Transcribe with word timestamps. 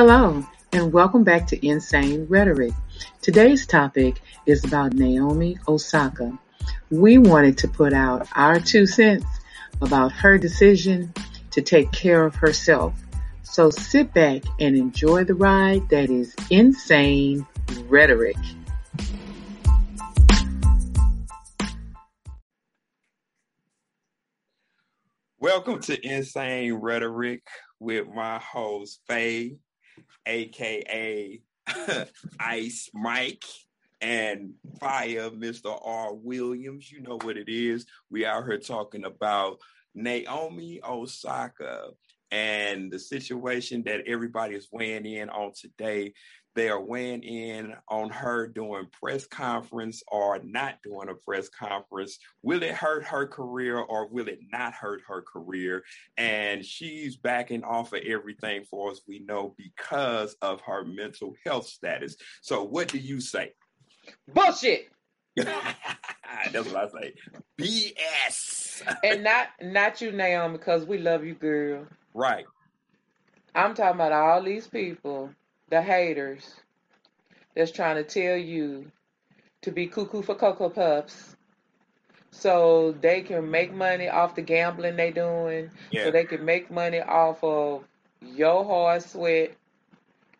Hello, 0.00 0.46
and 0.72 0.92
welcome 0.92 1.24
back 1.24 1.48
to 1.48 1.66
Insane 1.66 2.24
Rhetoric. 2.28 2.72
Today's 3.20 3.66
topic 3.66 4.20
is 4.46 4.64
about 4.64 4.92
Naomi 4.92 5.58
Osaka. 5.66 6.38
We 6.88 7.18
wanted 7.18 7.58
to 7.58 7.66
put 7.66 7.92
out 7.92 8.28
our 8.36 8.60
two 8.60 8.86
cents 8.86 9.26
about 9.82 10.12
her 10.12 10.38
decision 10.38 11.12
to 11.50 11.62
take 11.62 11.90
care 11.90 12.24
of 12.24 12.36
herself. 12.36 12.94
So 13.42 13.70
sit 13.70 14.14
back 14.14 14.42
and 14.60 14.76
enjoy 14.76 15.24
the 15.24 15.34
ride 15.34 15.88
that 15.88 16.10
is 16.10 16.32
Insane 16.48 17.44
Rhetoric. 17.88 18.36
Welcome 25.40 25.80
to 25.80 26.06
Insane 26.06 26.74
Rhetoric 26.74 27.42
with 27.80 28.06
my 28.06 28.38
host, 28.38 29.00
Faye, 29.08 29.56
aka 30.26 31.40
Ice 32.40 32.90
Mike, 32.94 33.44
and 34.00 34.54
Fire, 34.80 35.30
Mr. 35.30 35.78
R. 35.84 36.14
Williams. 36.14 36.90
You 36.90 37.00
know 37.00 37.18
what 37.22 37.36
it 37.36 37.48
is. 37.48 37.86
We 38.10 38.24
out 38.26 38.44
here 38.46 38.58
talking 38.58 39.04
about 39.04 39.58
Naomi 39.94 40.80
Osaka 40.84 41.90
and 42.30 42.90
the 42.90 42.98
situation 42.98 43.82
that 43.84 44.02
everybody 44.06 44.54
is 44.54 44.68
weighing 44.72 45.06
in 45.06 45.28
on 45.30 45.52
today. 45.54 46.12
They 46.54 46.70
are 46.70 46.82
weighing 46.82 47.22
in 47.22 47.74
on 47.88 48.10
her 48.10 48.48
doing 48.48 48.88
press 49.00 49.26
conference 49.28 50.02
or 50.10 50.40
not 50.42 50.82
doing 50.82 51.08
a 51.08 51.14
press 51.14 51.48
conference. 51.48 52.18
Will 52.42 52.64
it 52.64 52.74
hurt 52.74 53.04
her 53.04 53.28
career 53.28 53.78
or 53.78 54.08
will 54.08 54.26
it 54.26 54.40
not 54.50 54.74
hurt 54.74 55.02
her 55.06 55.22
career? 55.22 55.84
And 56.16 56.64
she's 56.64 57.16
backing 57.16 57.62
off 57.62 57.92
of 57.92 58.02
everything 58.02 58.64
for 58.64 58.90
us, 58.90 59.02
we 59.06 59.20
know, 59.20 59.54
because 59.56 60.34
of 60.42 60.60
her 60.62 60.84
mental 60.84 61.34
health 61.46 61.68
status. 61.68 62.16
So, 62.40 62.64
what 62.64 62.88
do 62.88 62.98
you 62.98 63.20
say? 63.20 63.52
Bullshit. 64.26 64.88
That's 65.36 66.72
what 66.72 66.76
I 66.76 66.88
say. 66.88 67.14
BS. 67.60 68.82
and 69.04 69.22
not 69.22 69.48
not 69.62 70.00
you, 70.00 70.10
Naomi, 70.10 70.58
because 70.58 70.84
we 70.86 70.98
love 70.98 71.24
you, 71.24 71.34
girl. 71.34 71.86
Right. 72.18 72.46
I'm 73.54 73.74
talking 73.74 73.94
about 73.94 74.10
all 74.10 74.42
these 74.42 74.66
people, 74.66 75.30
the 75.70 75.80
haters, 75.80 76.52
that's 77.54 77.70
trying 77.70 77.94
to 77.94 78.02
tell 78.02 78.36
you 78.36 78.90
to 79.62 79.70
be 79.70 79.86
cuckoo 79.86 80.22
for 80.22 80.34
cocoa 80.34 80.68
puffs, 80.68 81.36
so 82.32 82.90
they 83.00 83.22
can 83.22 83.48
make 83.48 83.72
money 83.72 84.08
off 84.08 84.34
the 84.34 84.42
gambling 84.42 84.96
they 84.96 85.12
doing, 85.12 85.70
Yeah. 85.92 86.04
so 86.04 86.10
they 86.10 86.24
can 86.24 86.44
make 86.44 86.72
money 86.72 87.00
off 87.00 87.44
of 87.44 87.84
your 88.20 88.64
hard 88.64 89.02
sweat, 89.04 89.52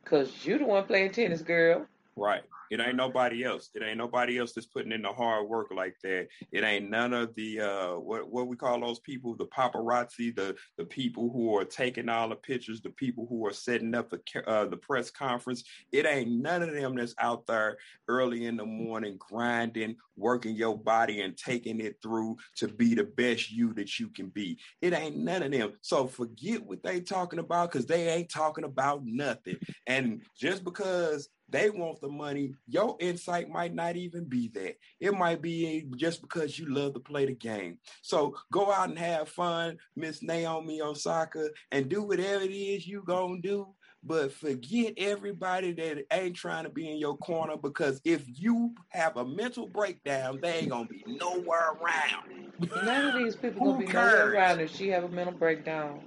cause 0.04 0.44
you 0.44 0.58
the 0.58 0.64
one 0.64 0.84
playing 0.84 1.12
tennis, 1.12 1.42
girl. 1.42 1.86
Right. 2.16 2.42
It 2.70 2.80
ain't 2.80 2.96
nobody 2.96 3.44
else. 3.44 3.70
It 3.74 3.82
ain't 3.82 3.98
nobody 3.98 4.38
else 4.38 4.52
that's 4.52 4.66
putting 4.66 4.92
in 4.92 5.02
the 5.02 5.12
hard 5.12 5.48
work 5.48 5.68
like 5.74 5.96
that. 6.02 6.28
It 6.52 6.64
ain't 6.64 6.90
none 6.90 7.12
of 7.12 7.34
the 7.34 7.60
uh 7.60 7.92
what 7.94 8.30
what 8.30 8.48
we 8.48 8.56
call 8.56 8.80
those 8.80 9.00
people, 9.00 9.36
the 9.36 9.46
paparazzi, 9.46 10.34
the 10.34 10.56
the 10.76 10.84
people 10.84 11.30
who 11.30 11.56
are 11.56 11.64
taking 11.64 12.08
all 12.08 12.28
the 12.28 12.36
pictures, 12.36 12.80
the 12.80 12.90
people 12.90 13.26
who 13.28 13.46
are 13.46 13.52
setting 13.52 13.94
up 13.94 14.10
the 14.10 14.20
uh, 14.46 14.66
the 14.66 14.76
press 14.76 15.10
conference. 15.10 15.64
It 15.92 16.06
ain't 16.06 16.30
none 16.30 16.62
of 16.62 16.72
them 16.72 16.96
that's 16.96 17.14
out 17.18 17.46
there 17.46 17.78
early 18.08 18.46
in 18.46 18.56
the 18.56 18.66
morning 18.66 19.16
grinding, 19.18 19.96
working 20.16 20.54
your 20.54 20.76
body 20.76 21.20
and 21.22 21.36
taking 21.36 21.80
it 21.80 21.96
through 22.02 22.36
to 22.56 22.68
be 22.68 22.94
the 22.94 23.04
best 23.04 23.50
you 23.50 23.72
that 23.74 23.98
you 23.98 24.08
can 24.08 24.28
be. 24.28 24.58
It 24.80 24.92
ain't 24.92 25.16
none 25.16 25.42
of 25.42 25.52
them. 25.52 25.72
So 25.82 26.06
forget 26.06 26.62
what 26.62 26.82
they 26.82 27.00
talking 27.00 27.38
about 27.38 27.72
because 27.72 27.86
they 27.86 28.08
ain't 28.08 28.30
talking 28.30 28.64
about 28.64 29.02
nothing. 29.04 29.56
And 29.86 30.22
just 30.36 30.64
because 30.64 31.28
they 31.50 31.70
want 31.70 32.00
the 32.00 32.08
money, 32.08 32.54
your 32.66 32.96
insight 33.00 33.48
might 33.48 33.74
not 33.74 33.96
even 33.96 34.24
be 34.24 34.48
that. 34.48 34.76
It 35.00 35.14
might 35.14 35.40
be 35.40 35.86
just 35.96 36.20
because 36.20 36.58
you 36.58 36.72
love 36.72 36.94
to 36.94 37.00
play 37.00 37.26
the 37.26 37.34
game. 37.34 37.78
So 38.02 38.36
go 38.52 38.70
out 38.70 38.90
and 38.90 38.98
have 38.98 39.28
fun, 39.28 39.78
Miss 39.96 40.22
Naomi 40.22 40.82
Osaka, 40.82 41.48
and 41.72 41.88
do 41.88 42.02
whatever 42.02 42.44
it 42.44 42.52
is 42.52 42.86
you 42.86 43.02
gonna 43.06 43.40
do. 43.40 43.68
But 44.04 44.32
forget 44.32 44.94
everybody 44.96 45.72
that 45.72 46.04
ain't 46.12 46.36
trying 46.36 46.64
to 46.64 46.70
be 46.70 46.88
in 46.88 46.98
your 46.98 47.16
corner 47.16 47.56
because 47.56 48.00
if 48.04 48.22
you 48.26 48.74
have 48.90 49.16
a 49.16 49.24
mental 49.24 49.66
breakdown, 49.66 50.38
they 50.40 50.58
ain't 50.58 50.70
gonna 50.70 50.86
be 50.86 51.02
nowhere 51.06 51.72
around. 51.72 52.52
None 52.84 53.06
of 53.08 53.14
these 53.14 53.34
people 53.34 53.72
gonna 53.72 53.86
be 53.86 53.92
nowhere 53.92 54.32
around 54.32 54.60
if 54.60 54.74
she 54.74 54.88
have 54.88 55.04
a 55.04 55.08
mental 55.08 55.34
breakdown. 55.34 56.00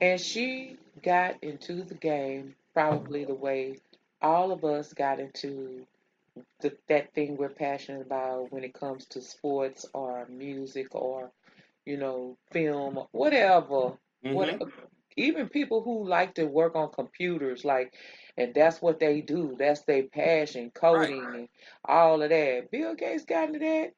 And 0.00 0.20
she 0.20 0.76
got 1.02 1.42
into 1.42 1.82
the 1.82 1.94
game 1.94 2.54
probably 2.74 3.24
the 3.24 3.34
way 3.34 3.78
all 4.22 4.52
of 4.52 4.64
us 4.64 4.92
got 4.94 5.20
into 5.20 5.86
the, 6.60 6.76
that 6.88 7.14
thing 7.14 7.36
we're 7.36 7.48
passionate 7.50 8.02
about 8.02 8.52
when 8.52 8.64
it 8.64 8.74
comes 8.74 9.06
to 9.06 9.22
sports 9.22 9.86
or 9.94 10.26
music 10.28 10.94
or 10.94 11.30
you 11.86 11.96
know 11.98 12.36
film 12.52 13.00
whatever 13.12 13.98
Mhm. 14.24 14.34
what 14.34 14.62
even 15.16 15.48
people 15.48 15.82
who 15.82 16.04
like 16.08 16.34
to 16.34 16.46
work 16.46 16.74
on 16.76 16.90
computers 16.90 17.64
like 17.64 17.94
and 18.38 18.54
that's 18.54 18.82
what 18.82 19.00
they 19.00 19.20
do. 19.20 19.56
That's 19.58 19.82
their 19.82 20.04
passion 20.04 20.70
coding 20.74 21.24
and 21.34 21.48
all 21.84 22.22
of 22.22 22.30
that. 22.30 22.70
Bill 22.70 22.94
gates 22.94 23.24
got 23.26 23.48
into 23.48 23.60
that 23.60 23.92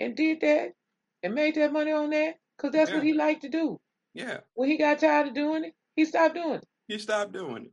and 0.00 0.16
did 0.16 0.40
that 0.42 0.74
and 1.22 1.34
made 1.34 1.56
that 1.56 1.72
money 1.72 1.92
on 1.92 2.10
that 2.10 2.36
because 2.56 2.72
that's 2.72 2.92
what 2.92 3.04
he 3.04 3.14
liked 3.14 3.42
to 3.42 3.48
do. 3.50 3.80
Yeah, 4.14 4.40
when 4.54 4.70
he 4.70 4.78
got 4.78 5.00
tired 5.00 5.28
of 5.28 5.34
doing 5.34 5.64
it 5.64 5.74
he 5.96 6.04
stopped 6.04 6.34
doing 6.36 6.56
it. 6.56 6.68
He 6.88 6.98
stopped 6.98 7.32
doing 7.32 7.66
it. 7.66 7.72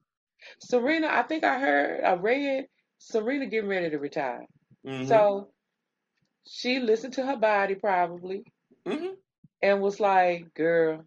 Serena 0.60 1.08
i 1.08 1.24
think 1.24 1.44
i 1.44 1.60
heard 1.60 2.04
i 2.04 2.14
read 2.14 2.66
serena 3.00 3.46
getting 3.48 3.70
ready 3.70 3.90
to 3.90 3.98
retire 3.98 4.46
Mhm. 4.86 5.08
so 5.08 5.52
she 6.48 6.80
listened 6.80 7.14
to 7.14 7.26
her 7.26 7.38
body 7.38 7.76
probably 7.76 8.44
Mhm. 8.86 9.16
and 9.62 9.82
was 9.82 10.00
like 10.00 10.54
girl 10.54 11.04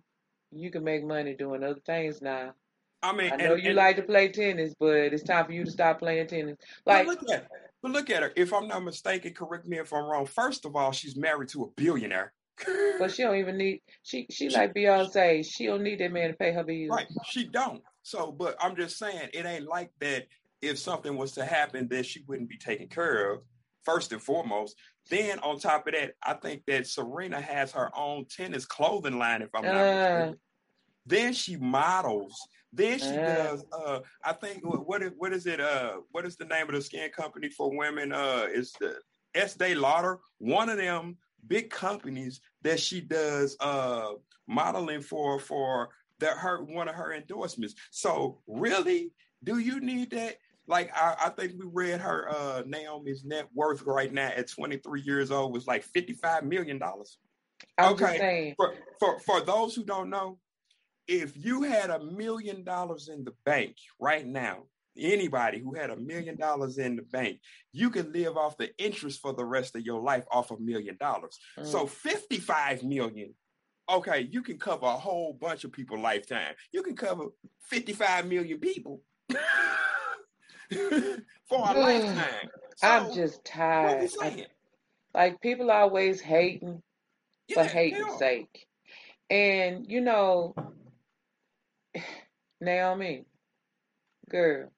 you 0.53 0.71
can 0.71 0.85
make 0.85 1.05
money 1.05 1.35
doing 1.35 1.63
other 1.65 1.81
things 1.85 2.23
now 2.23 2.55
I 3.03 3.13
mean, 3.15 3.31
I 3.33 3.37
know 3.37 3.53
and- 3.53 3.63
you 3.63 3.69
and- 3.71 3.77
like 3.77 3.97
to 3.97 4.03
play 4.03 4.29
tennis, 4.29 4.73
but 4.81 5.13
it's 5.13 5.23
time 5.25 5.45
for 5.45 5.53
you 5.53 5.63
to 5.67 5.71
stop 5.71 5.99
playing 5.99 6.27
tennis. 6.27 6.57
But 6.87 7.07
Like, 7.07 7.07
look 7.21 7.31
at 7.31 7.49
but 7.83 7.91
look 7.91 8.09
at 8.09 8.23
her. 8.23 8.33
If 8.35 8.51
I'm 8.55 8.67
not 8.67 8.83
mistaken, 8.83 9.35
correct 9.35 9.67
me 9.67 9.79
if 9.79 9.93
I'm 9.93 10.05
wrong. 10.07 10.25
First 10.25 10.65
of 10.65 10.75
all, 10.75 10.91
she's 10.93 11.15
married 11.15 11.51
to 11.51 11.65
a 11.65 11.67
billionaire. 11.77 12.33
but 12.99 13.11
she 13.11 13.23
don't 13.25 13.37
even 13.37 13.59
need. 13.59 13.83
She 14.05 14.27
she 14.31 14.49
like 14.49 14.73
Beyonce. 14.73 15.45
She 15.45 15.67
don't 15.67 15.83
need 15.83 15.99
that 16.01 16.13
man 16.13 16.31
to 16.31 16.35
pay 16.39 16.53
her 16.53 16.65
bills. 16.65 16.89
right, 16.97 17.07
she 17.27 17.47
don't. 17.47 17.83
So, 18.05 18.31
but 18.31 18.55
I'm 18.61 18.77
just 18.77 18.99
saying, 18.99 19.31
it 19.33 19.47
ain't 19.47 19.67
like 19.67 19.91
that. 20.01 20.27
If 20.63 20.79
something 20.79 21.17
was 21.17 21.33
to 21.33 21.45
happen, 21.45 21.89
that 21.89 22.07
she 22.07 22.23
wouldn't 22.29 22.49
be 22.49 22.59
taken 22.59 22.87
care 22.87 23.33
of. 23.33 23.41
First 23.85 24.13
and 24.13 24.23
foremost. 24.23 24.77
Then 25.11 25.39
on 25.41 25.59
top 25.59 25.87
of 25.87 25.95
that, 25.95 26.13
I 26.23 26.35
think 26.35 26.63
that 26.67 26.87
Serena 26.87 27.41
has 27.41 27.73
her 27.73 27.91
own 27.95 28.27
tennis 28.27 28.65
clothing 28.65 29.19
line. 29.19 29.43
If 29.43 29.51
I'm 29.55 29.65
not 29.65 29.75
Uh. 29.75 29.95
mistaken. 29.95 30.41
Then 31.07 31.33
she 31.35 31.57
models. 31.57 32.39
Then 32.73 32.99
she 32.99 33.19
Uh. 33.19 33.27
does. 33.27 33.65
Uh, 33.73 34.01
I 34.25 34.33
think 34.33 34.65
what 34.67 34.87
what 34.87 35.03
is, 35.03 35.13
what 35.19 35.33
is 35.35 35.47
it? 35.47 35.61
Uh, 35.61 36.01
what 36.13 36.25
is 36.25 36.37
the 36.37 36.47
name 36.47 36.67
of 36.69 36.75
the 36.75 36.81
skin 36.81 37.11
company 37.11 37.51
for 37.51 37.77
women? 37.77 38.13
Uh, 38.13 38.47
it's 38.49 38.73
the 38.79 38.99
Estee 39.35 39.75
Lauder. 39.75 40.21
One 40.39 40.71
of 40.71 40.79
them 40.79 41.19
big 41.47 41.69
companies 41.69 42.41
that 42.63 42.81
she 42.81 43.03
does 43.03 43.55
uh 43.61 44.13
modeling 44.47 45.03
for 45.03 45.39
for 45.39 45.91
that 46.25 46.39
her 46.39 46.63
one 46.63 46.89
of 46.89 46.95
her 46.95 47.13
endorsements. 47.13 47.75
So 47.91 48.41
really, 48.47 49.13
do 49.43 49.59
you 49.59 49.81
need 49.81 50.11
that? 50.11 50.37
Like 50.67 50.91
I, 50.97 51.15
I 51.27 51.29
think 51.29 51.53
we 51.59 51.67
read 51.71 52.01
her 52.01 52.29
uh 52.29 52.63
Naomi's 52.67 53.25
net 53.25 53.49
worth 53.55 53.83
right 53.83 54.13
now 54.13 54.29
at 54.29 54.49
23 54.49 55.03
years 55.03 55.31
old 55.31 55.53
was 55.53 55.67
like 55.67 55.85
55 55.85 56.45
million 56.45 56.79
dollars 56.79 57.19
okay. 57.81 58.55
for 58.57 58.75
for 58.99 59.19
for 59.21 59.41
those 59.41 59.75
who 59.75 59.85
don't 59.85 60.11
know, 60.11 60.39
if 61.07 61.37
you 61.37 61.63
had 61.63 61.91
a 61.91 62.03
million 62.03 62.65
dollars 62.65 63.09
in 63.09 63.25
the 63.25 63.33
bank 63.45 63.77
right 64.01 64.27
now, 64.27 64.65
anybody 64.97 65.59
who 65.59 65.75
had 65.75 65.91
a 65.91 65.97
million 65.97 66.37
dollars 66.37 66.79
in 66.79 66.97
the 66.97 67.03
bank, 67.03 67.41
you 67.73 67.91
can 67.91 68.13
live 68.13 68.37
off 68.37 68.57
the 68.57 68.71
interest 68.79 69.21
for 69.21 69.33
the 69.33 69.45
rest 69.45 69.77
of 69.77 69.83
your 69.83 70.03
life 70.03 70.25
off 70.31 70.51
a 70.51 70.59
million 70.59 70.97
dollars. 70.99 71.39
Mm. 71.59 71.67
So 71.67 71.87
55 71.87 72.83
million. 72.85 73.35
Okay, 73.89 74.29
you 74.31 74.43
can 74.43 74.59
cover 74.59 74.87
a 74.87 74.93
whole 74.93 75.35
bunch 75.35 75.65
of 75.65 75.73
people 75.73 75.99
lifetime. 76.01 76.55
You 76.73 76.83
can 76.83 76.97
cover 76.97 77.27
55 77.61 78.27
million 78.27 78.59
people 78.59 79.03
for 79.29 79.37
a 81.59 81.75
mm. 81.75 81.83
lifetime. 81.83 82.49
I'm 82.83 83.09
So, 83.09 83.15
just 83.15 83.37
what 83.37 83.45
tired. 83.45 84.11
I- 84.21 84.47
like 85.15 85.41
people 85.41 85.71
always 85.71 86.21
hating 86.21 86.83
for 87.53 87.63
Yeah, 87.63 87.63
they 87.63 87.69
hating's 87.69 88.19
sake, 88.19 88.67
and 89.31 89.87
you 89.89 90.01
know, 90.01 90.55
Naomi, 92.61 93.27
girl, 94.29 94.73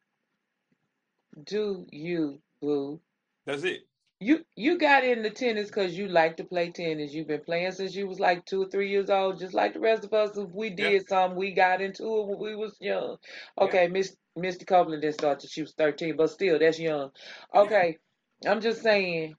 do 1.45 1.87
you 1.91 2.41
boo? 2.61 3.01
That's 3.47 3.63
it. 3.63 3.87
You 4.21 4.45
you 4.57 4.79
got 4.79 5.05
into 5.05 5.29
tennis 5.31 5.67
because 5.69 5.97
you 5.97 6.09
like 6.09 6.39
to 6.39 6.45
play 6.45 6.71
tennis. 6.71 7.13
You've 7.13 7.27
been 7.29 7.43
playing 7.45 7.73
since 7.73 7.95
you 7.95 8.07
was 8.07 8.19
like 8.19 8.47
two 8.47 8.63
or 8.63 8.69
three 8.71 8.91
years 8.91 9.11
old, 9.11 9.39
just 9.39 9.53
like 9.53 9.75
the 9.75 9.81
rest 9.81 10.05
of 10.05 10.15
us. 10.15 10.37
If 10.39 10.51
we 10.53 10.71
did 10.71 11.03
Yeah. 11.03 11.09
something, 11.09 11.39
we 11.39 11.53
got 11.53 11.83
into 11.83 12.05
it 12.05 12.27
when 12.29 12.39
we 12.39 12.57
was 12.57 12.77
young. 12.81 13.19
Okay, 13.61 13.89
Miss 13.89 14.17
Mr. 14.39 14.67
Copeland 14.67 15.03
didn't 15.03 15.15
start 15.15 15.41
till 15.41 15.51
she 15.51 15.61
was 15.63 15.75
thirteen, 15.75 16.17
but 16.17 16.31
still, 16.31 16.59
that's 16.59 16.79
young. 16.81 17.11
Okay, 17.55 17.99
I'm 18.47 18.63
just 18.63 18.83
saying, 18.83 19.37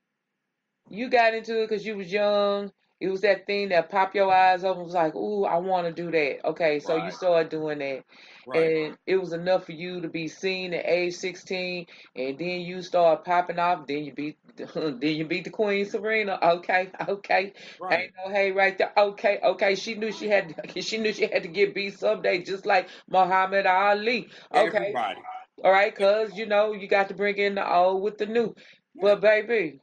you 0.90 1.10
got 1.10 1.34
into 1.36 1.62
it 1.64 1.70
because 1.70 1.86
you 1.86 1.98
was 1.98 2.12
young. 2.12 2.72
It 3.00 3.10
was 3.10 3.22
that 3.22 3.46
thing 3.46 3.70
that 3.70 3.90
popped 3.90 4.16
your 4.16 4.32
eyes 4.34 4.64
open. 4.64 4.84
Was 4.84 4.94
like, 4.94 5.16
ooh, 5.16 5.46
I 5.46 5.58
want 5.58 5.88
to 5.88 5.94
do 5.94 6.12
that. 6.12 6.46
Okay, 6.46 6.80
so 6.80 6.96
you 6.96 7.04
Right. 7.04 7.14
started 7.14 7.50
doing 7.50 7.80
that 7.80 8.04
Right. 8.46 8.76
and 8.88 8.98
it 9.06 9.18
was 9.18 9.34
enough 9.34 9.66
for 9.66 9.74
you 9.74 10.02
to 10.02 10.08
be 10.08 10.28
seen 10.28 10.74
at 10.74 10.86
age 10.86 11.16
16 11.16 11.86
and 12.16 12.38
then 12.40 12.62
you 12.62 12.82
start 12.82 13.26
popping 13.26 13.60
off 13.60 13.86
then 13.88 14.04
you 14.06 14.14
beat 14.14 14.38
then 14.74 15.00
you 15.02 15.26
beat 15.26 15.44
the 15.44 15.50
queen 15.50 15.86
serena 15.86 16.40
okay 16.42 16.90
okay 17.10 17.54
Right. 17.80 18.00
ain't 18.00 18.14
no 18.26 18.32
hey 18.34 18.52
right 18.52 18.78
there 18.78 18.92
okay 18.98 19.40
okay 19.44 19.76
she 19.76 19.96
knew 19.96 20.12
she 20.12 20.30
had 20.30 20.56
to, 20.74 20.82
she 20.82 20.98
knew 20.98 21.12
she 21.14 21.28
had 21.28 21.44
to 21.44 21.50
get 21.50 21.76
beat 21.76 22.00
someday 22.00 22.42
just 22.42 22.66
like 22.66 22.88
muhammad 23.10 23.66
ali 23.66 24.30
okay 24.56 24.96
Everybody. 24.96 25.22
all 25.64 25.72
right 25.72 25.94
cuz 25.96 26.38
you 26.38 26.46
know 26.46 26.74
you 26.74 26.88
got 26.88 27.10
to 27.10 27.14
bring 27.16 27.38
in 27.38 27.56
the 27.56 27.74
old 27.76 28.02
with 28.02 28.18
the 28.18 28.26
new 28.26 28.56
but 29.02 29.22
baby 29.22 29.80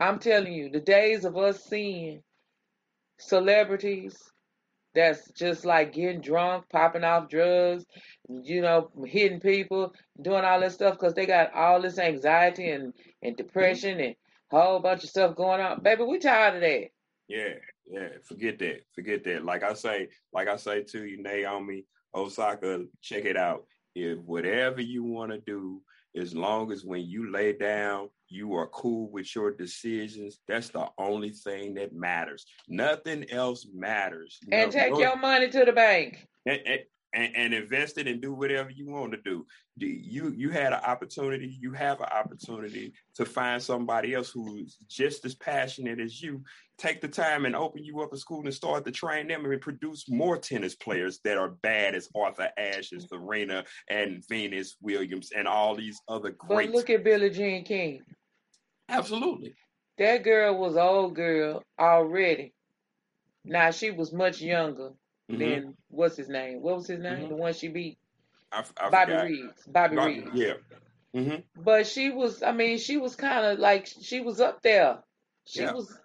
i'm 0.00 0.18
telling 0.18 0.52
you 0.52 0.70
the 0.70 0.80
days 0.80 1.24
of 1.24 1.36
us 1.36 1.64
seeing 1.64 2.22
celebrities 3.18 4.16
that's 4.94 5.30
just 5.32 5.64
like 5.64 5.92
getting 5.92 6.20
drunk, 6.20 6.64
popping 6.70 7.04
off 7.04 7.28
drugs, 7.28 7.84
you 8.28 8.60
know, 8.60 8.90
hitting 9.06 9.40
people, 9.40 9.92
doing 10.20 10.44
all 10.44 10.60
this 10.60 10.74
stuff 10.74 10.94
because 10.94 11.14
they 11.14 11.26
got 11.26 11.54
all 11.54 11.80
this 11.80 11.98
anxiety 11.98 12.70
and, 12.70 12.92
and 13.22 13.36
mm-hmm. 13.36 13.42
depression 13.42 14.00
and 14.00 14.14
a 14.52 14.60
whole 14.60 14.80
bunch 14.80 15.04
of 15.04 15.10
stuff 15.10 15.36
going 15.36 15.60
on. 15.60 15.82
Baby, 15.82 16.04
we 16.04 16.18
tired 16.18 16.56
of 16.56 16.60
that. 16.62 16.88
Yeah, 17.28 17.54
yeah. 17.88 18.08
Forget 18.24 18.58
that. 18.58 18.80
Forget 18.94 19.22
that. 19.24 19.44
Like 19.44 19.62
I 19.62 19.74
say, 19.74 20.08
like 20.32 20.48
I 20.48 20.56
say 20.56 20.82
to 20.82 21.04
you, 21.04 21.22
Naomi 21.22 21.84
Osaka, 22.14 22.84
check 23.00 23.24
it 23.24 23.36
out. 23.36 23.66
If 23.94 24.18
whatever 24.18 24.80
you 24.80 25.04
want 25.04 25.30
to 25.30 25.38
do, 25.38 25.80
as 26.16 26.34
long 26.34 26.72
as 26.72 26.84
when 26.84 27.02
you 27.02 27.30
lay 27.30 27.52
down, 27.52 28.08
you 28.30 28.54
are 28.54 28.68
cool 28.68 29.10
with 29.10 29.34
your 29.34 29.50
decisions, 29.50 30.38
that's 30.46 30.68
the 30.70 30.86
only 30.98 31.30
thing 31.30 31.74
that 31.74 31.92
matters. 31.92 32.46
Nothing 32.68 33.30
else 33.30 33.66
matters. 33.74 34.38
And 34.50 34.72
No- 34.72 34.78
take 34.80 34.92
no- 34.92 35.00
your 35.00 35.16
money 35.16 35.48
to 35.50 35.64
the 35.64 35.72
bank. 35.72 36.26
and, 36.46 36.60
and, 37.12 37.36
and, 37.36 37.54
invest 37.54 37.98
it 37.98 38.06
and 38.06 38.22
do 38.22 38.32
whatever 38.32 38.70
you 38.70 38.86
want 38.86 39.12
to 39.12 39.18
do. 39.22 39.44
You 39.76 40.32
you 40.36 40.50
had 40.50 40.72
an 40.72 40.80
opportunity. 40.86 41.56
You 41.60 41.72
have 41.72 42.00
an 42.00 42.06
opportunity 42.06 42.92
to 43.16 43.24
find 43.24 43.60
somebody 43.60 44.14
else 44.14 44.30
who's 44.30 44.76
just 44.88 45.24
as 45.24 45.34
passionate 45.34 45.98
as 45.98 46.22
you. 46.22 46.42
Take 46.78 47.00
the 47.00 47.08
time 47.08 47.46
and 47.46 47.56
open 47.56 47.84
you 47.84 48.00
up 48.00 48.12
a 48.12 48.16
school 48.16 48.42
and 48.44 48.54
start 48.54 48.84
to 48.84 48.92
train 48.92 49.26
them 49.28 49.44
and 49.44 49.60
produce 49.60 50.08
more 50.08 50.38
tennis 50.38 50.74
players 50.76 51.18
that 51.24 51.36
are 51.36 51.50
bad 51.62 51.94
as 51.94 52.08
Arthur 52.14 52.50
Ashe, 52.56 52.92
as 52.92 53.08
Serena 53.08 53.64
and 53.88 54.22
Venus 54.28 54.76
Williams 54.80 55.30
and 55.36 55.48
all 55.48 55.74
these 55.74 56.00
other 56.08 56.34
But 56.48 56.70
look 56.70 56.90
at 56.90 57.02
Billie 57.04 57.30
Jean 57.30 57.64
King. 57.64 58.02
Absolutely. 58.90 59.54
That 59.98 60.22
girl 60.24 60.58
was 60.58 60.76
old 60.76 61.14
girl 61.14 61.62
already. 61.78 62.52
Now 63.44 63.70
she 63.70 63.90
was 63.90 64.12
much 64.12 64.40
younger 64.40 64.92
Mhm. 65.30 65.38
than 65.38 65.76
what's 65.88 66.16
his 66.16 66.28
name? 66.28 66.60
What 66.62 66.76
was 66.76 66.86
his 66.88 67.00
name? 67.00 67.26
Mhm. 67.26 67.28
The 67.30 67.36
one 67.36 67.52
she 67.54 67.68
beat? 67.68 67.98
I, 68.52 68.64
I 68.78 68.90
Bobby 68.90 69.12
forgot. 69.12 69.26
Reeves. 69.26 69.66
Bobby 69.66 69.96
Bobby- 69.96 70.20
Reeves. 70.20 70.30
Yeah. 70.34 70.54
hmm 71.14 71.36
But 71.56 71.86
she 71.86 72.10
was, 72.10 72.42
I 72.42 72.52
mean, 72.52 72.78
she 72.78 72.96
was 72.96 73.16
kind 73.16 73.46
of 73.46 73.58
like 73.58 73.86
she 73.86 74.20
was 74.20 74.40
up 74.40 74.62
there. 74.62 75.02
She 75.46 75.62
Yeah. 75.62 75.72
was, 75.72 75.98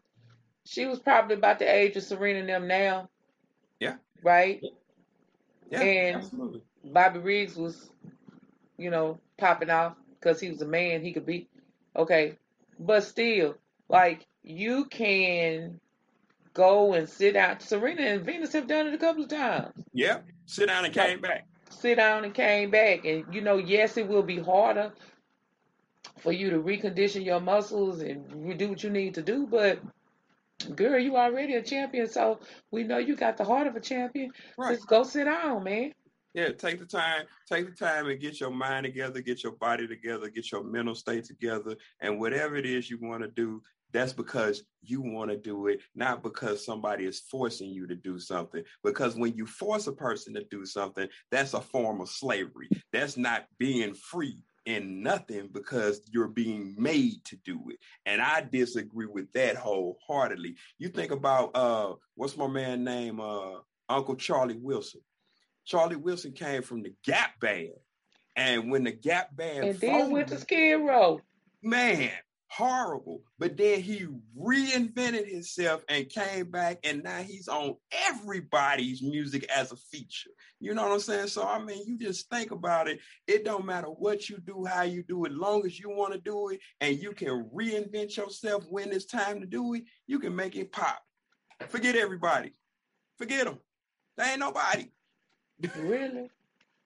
she 0.65 0.85
was 0.85 0.99
probably 0.99 1.35
about 1.35 1.59
the 1.59 1.65
age 1.73 1.95
of 1.97 2.03
Serena 2.03 2.39
and 2.39 2.49
them 2.49 2.67
now. 2.67 3.09
Yeah. 3.79 3.97
Right. 4.23 4.63
Yeah. 5.69 5.81
And- 5.81 6.15
absolutely. 6.17 6.63
Bobby 6.83 7.19
Riggs 7.19 7.55
was, 7.55 7.89
you 8.77 8.89
know, 8.91 9.19
popping 9.37 9.69
off 9.71 9.95
because 10.19 10.39
he 10.39 10.49
was 10.49 10.61
a 10.61 10.65
man. 10.67 11.03
He 11.03 11.13
could 11.13 11.25
beat. 11.25 11.49
Okay, 11.95 12.37
but 12.79 13.03
still, 13.03 13.55
like 13.89 14.25
you 14.43 14.85
can 14.85 15.79
go 16.53 16.93
and 16.93 17.07
sit 17.09 17.33
down. 17.33 17.59
Serena 17.59 18.01
and 18.01 18.25
Venus 18.25 18.53
have 18.53 18.67
done 18.67 18.87
it 18.87 18.93
a 18.93 18.97
couple 18.97 19.23
of 19.23 19.29
times. 19.29 19.73
Yeah. 19.93 20.19
Sit 20.45 20.67
down 20.67 20.85
and 20.85 20.93
came 20.93 21.19
back. 21.19 21.45
sit 21.69 21.95
down 21.95 22.23
and 22.23 22.33
came 22.33 22.71
back. 22.71 23.05
And 23.05 23.25
you 23.33 23.41
know, 23.41 23.57
yes, 23.57 23.97
it 23.97 24.07
will 24.07 24.23
be 24.23 24.39
harder 24.39 24.93
for 26.19 26.31
you 26.31 26.49
to 26.51 26.59
recondition 26.59 27.25
your 27.25 27.39
muscles 27.39 28.01
and 28.01 28.57
do 28.57 28.69
what 28.69 28.83
you 28.83 28.89
need 28.89 29.15
to 29.15 29.21
do, 29.21 29.47
but 29.47 29.79
girl, 30.75 30.99
you 30.99 31.17
already 31.17 31.55
a 31.55 31.61
champion, 31.61 32.07
so 32.07 32.39
we 32.71 32.83
know 32.83 32.97
you 32.97 33.15
got 33.15 33.37
the 33.37 33.43
heart 33.43 33.67
of 33.67 33.75
a 33.75 33.79
champion. 33.79 34.31
Right. 34.57 34.75
Just 34.75 34.87
go 34.87 35.03
sit 35.03 35.25
down, 35.25 35.63
man. 35.63 35.93
Yeah, 36.35 36.49
take 36.51 36.79
the 36.79 36.85
time, 36.85 37.23
take 37.49 37.65
the 37.65 37.71
time 37.71 38.07
and 38.09 38.19
get 38.19 38.41
your 38.41 38.49
mind 38.49 38.83
together, 38.83 39.21
get 39.21 39.41
your 39.41 39.53
body 39.53 39.87
together, 39.87 40.29
get 40.29 40.51
your 40.51 40.65
mental 40.65 40.93
state 40.93 41.23
together, 41.23 41.77
and 42.01 42.19
whatever 42.19 42.57
it 42.57 42.65
is 42.65 42.89
you 42.89 42.99
want 43.01 43.23
to 43.23 43.29
do, 43.29 43.61
that's 43.93 44.11
because 44.11 44.61
you 44.81 45.01
want 45.01 45.31
to 45.31 45.37
do 45.37 45.67
it, 45.67 45.79
not 45.95 46.23
because 46.23 46.65
somebody 46.65 47.05
is 47.05 47.21
forcing 47.21 47.69
you 47.69 47.87
to 47.87 47.95
do 47.95 48.19
something. 48.19 48.61
Because 48.83 49.15
when 49.15 49.33
you 49.37 49.45
force 49.45 49.87
a 49.87 49.93
person 49.93 50.33
to 50.33 50.43
do 50.51 50.65
something, 50.65 51.07
that's 51.31 51.53
a 51.53 51.61
form 51.61 52.01
of 52.01 52.09
slavery. 52.09 52.67
That's 52.91 53.15
not 53.15 53.45
being 53.57 53.93
free 53.93 54.43
in 54.65 55.01
nothing 55.01 55.47
because 55.53 56.01
you're 56.11 56.27
being 56.27 56.75
made 56.77 57.23
to 57.23 57.37
do 57.45 57.61
it. 57.69 57.77
And 58.05 58.21
I 58.21 58.41
disagree 58.41 59.05
with 59.05 59.31
that 59.31 59.55
wholeheartedly. 59.55 60.57
You 60.79 60.89
think 60.89 61.11
about 61.11 61.55
uh 61.55 61.93
what's 62.15 62.35
my 62.35 62.47
man 62.47 62.83
name? 62.83 63.21
Uh 63.21 63.59
Uncle 63.87 64.15
Charlie 64.15 64.57
Wilson. 64.57 64.99
Charlie 65.65 65.95
Wilson 65.95 66.31
came 66.31 66.61
from 66.61 66.83
the 66.83 66.93
Gap 67.03 67.39
Band. 67.39 67.69
And 68.35 68.69
when 68.69 68.83
the 68.83 68.91
Gap 68.91 69.35
Band 69.35 69.63
And 69.63 69.79
then 69.79 70.11
went 70.11 70.27
to 70.27 70.35
folded, 70.35 70.41
Skid 70.41 70.81
Row. 70.81 71.21
man, 71.63 72.11
horrible. 72.47 73.21
But 73.39 73.55
then 73.57 73.81
he 73.81 74.07
reinvented 74.37 75.27
himself 75.29 75.83
and 75.89 76.09
came 76.09 76.51
back, 76.51 76.79
and 76.83 77.01
now 77.03 77.19
he's 77.19 77.47
on 77.47 77.75
everybody's 78.09 79.01
music 79.01 79.45
as 79.49 79.71
a 79.71 79.75
feature. 79.77 80.29
You 80.59 80.73
know 80.73 80.83
what 80.83 80.91
I'm 80.93 80.99
saying? 80.99 81.27
So 81.27 81.47
I 81.47 81.59
mean, 81.59 81.83
you 81.87 81.97
just 81.97 82.29
think 82.29 82.51
about 82.51 82.87
it. 82.87 82.99
It 83.27 83.45
don't 83.45 83.65
matter 83.65 83.87
what 83.87 84.29
you 84.29 84.37
do, 84.37 84.65
how 84.65 84.83
you 84.83 85.03
do 85.03 85.25
it, 85.25 85.31
long 85.31 85.65
as 85.65 85.79
you 85.79 85.89
want 85.89 86.13
to 86.13 86.19
do 86.19 86.49
it, 86.49 86.59
and 86.81 86.97
you 87.01 87.13
can 87.13 87.49
reinvent 87.55 88.15
yourself 88.17 88.65
when 88.69 88.91
it's 88.91 89.05
time 89.05 89.39
to 89.39 89.45
do 89.45 89.73
it. 89.75 89.83
You 90.07 90.19
can 90.19 90.35
make 90.35 90.55
it 90.55 90.71
pop. 90.71 91.01
Forget 91.69 91.95
everybody. 91.95 92.53
Forget 93.17 93.45
them. 93.45 93.59
They 94.17 94.31
ain't 94.31 94.39
nobody. 94.39 94.87
Really? 95.75 96.29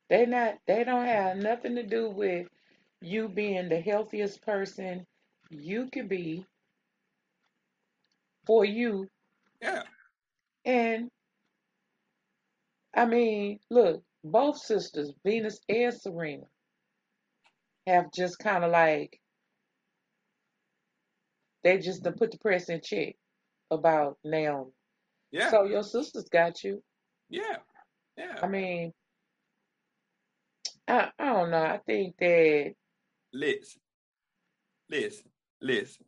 They 0.09 0.25
not 0.25 0.55
they 0.67 0.83
don't 0.83 1.05
have 1.05 1.37
nothing 1.37 1.75
to 1.75 1.83
do 1.83 2.09
with 2.09 2.47
you 3.01 3.29
being 3.29 3.69
the 3.69 3.79
healthiest 3.81 4.41
person 4.43 5.05
you 5.49 5.89
could 5.91 6.09
be 6.09 6.45
for 8.45 8.65
you 8.65 9.07
Yeah. 9.61 9.83
And 10.65 11.09
I 12.95 13.05
mean, 13.05 13.59
look, 13.69 14.03
both 14.23 14.57
sisters, 14.57 15.13
Venus 15.25 15.59
and 15.69 15.93
Serena, 15.93 16.45
have 17.87 18.11
just 18.13 18.39
kind 18.39 18.63
of 18.63 18.71
like 18.71 19.19
they 21.63 21.77
just 21.79 22.03
done 22.03 22.13
put 22.15 22.31
the 22.31 22.37
press 22.39 22.69
in 22.69 22.81
check 22.81 23.15
about 23.71 24.17
Naomi. 24.23 24.71
Yeah. 25.31 25.51
So 25.51 25.65
your 25.65 25.83
sisters 25.83 26.25
got 26.31 26.63
you. 26.63 26.83
yeah. 27.29 27.57
Yeah. 28.19 28.35
I 28.43 28.47
mean, 28.47 28.93
I 30.87 31.09
I 31.17 31.25
don't 31.25 31.51
know. 31.51 31.63
I 31.63 31.79
think 31.85 32.17
that 32.19 32.73
listen, 33.31 33.81
listen, 34.89 35.29
listen. 35.61 36.05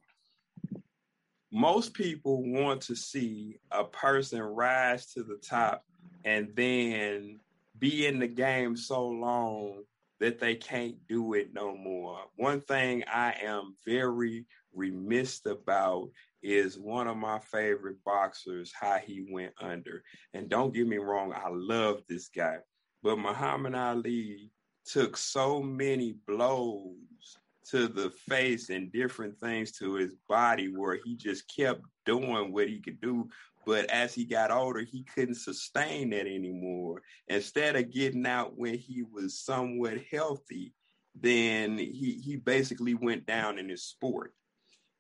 Most 1.53 1.94
people 1.94 2.44
want 2.44 2.82
to 2.84 2.96
see 2.96 3.58
a 3.72 3.86
person 3.86 4.41
rise 4.41 5.08
to 5.13 5.24
the 5.24 5.38
top 5.38 5.86
and 6.25 6.50
then 6.56 7.39
be 7.80 8.06
in 8.06 8.20
the 8.20 8.27
game 8.27 8.75
so 8.75 9.08
long 9.08 9.84
that 10.20 10.39
they 10.39 10.56
can't 10.56 10.96
do 11.08 11.34
it 11.34 11.53
no 11.53 11.75
more. 11.75 12.20
One 12.36 12.62
thing 12.62 13.03
I 13.12 13.36
am 13.41 13.75
very 13.86 14.46
remiss 14.74 15.41
about 15.46 16.10
is 16.41 16.77
one 16.77 17.07
of 17.07 17.17
my 17.17 17.39
favorite 17.39 18.03
boxers, 18.03 18.71
how 18.74 18.98
he 18.98 19.25
went 19.29 19.53
under. 19.60 20.03
And 20.33 20.50
don't 20.50 20.74
get 20.74 20.88
me 20.88 20.98
wrong, 20.98 21.33
I 21.33 21.50
love 21.50 22.01
this 22.07 22.29
guy. 22.29 22.57
But 23.03 23.19
Muhammad 23.19 23.75
Ali 23.75 24.51
took 24.86 25.17
so 25.17 25.62
many 25.62 26.15
blows 26.27 27.38
to 27.69 27.88
the 27.88 28.10
face 28.27 28.69
and 28.69 28.91
different 28.91 29.38
things 29.39 29.71
to 29.71 29.93
his 29.93 30.15
body 30.27 30.67
where 30.67 31.00
he 31.03 31.15
just 31.15 31.43
kept 31.55 31.81
doing 32.05 32.51
what 32.51 32.67
he 32.67 32.79
could 32.79 33.00
do. 33.01 33.29
But 33.65 33.86
as 33.91 34.13
he 34.13 34.25
got 34.25 34.51
older, 34.51 34.81
he 34.81 35.03
couldn't 35.03 35.36
sustain 35.36 36.10
that 36.10 36.27
anymore. 36.27 37.03
Instead 37.27 37.75
of 37.75 37.91
getting 37.91 38.25
out 38.25 38.57
when 38.57 38.75
he 38.75 39.03
was 39.03 39.39
somewhat 39.39 40.00
healthy, 40.12 40.74
then 41.13 41.77
he 41.77 42.21
he 42.24 42.38
basically 42.38 42.93
went 42.93 43.25
down 43.25 43.60
in 43.60 43.69
his 43.69 43.83
sport. 43.83 44.33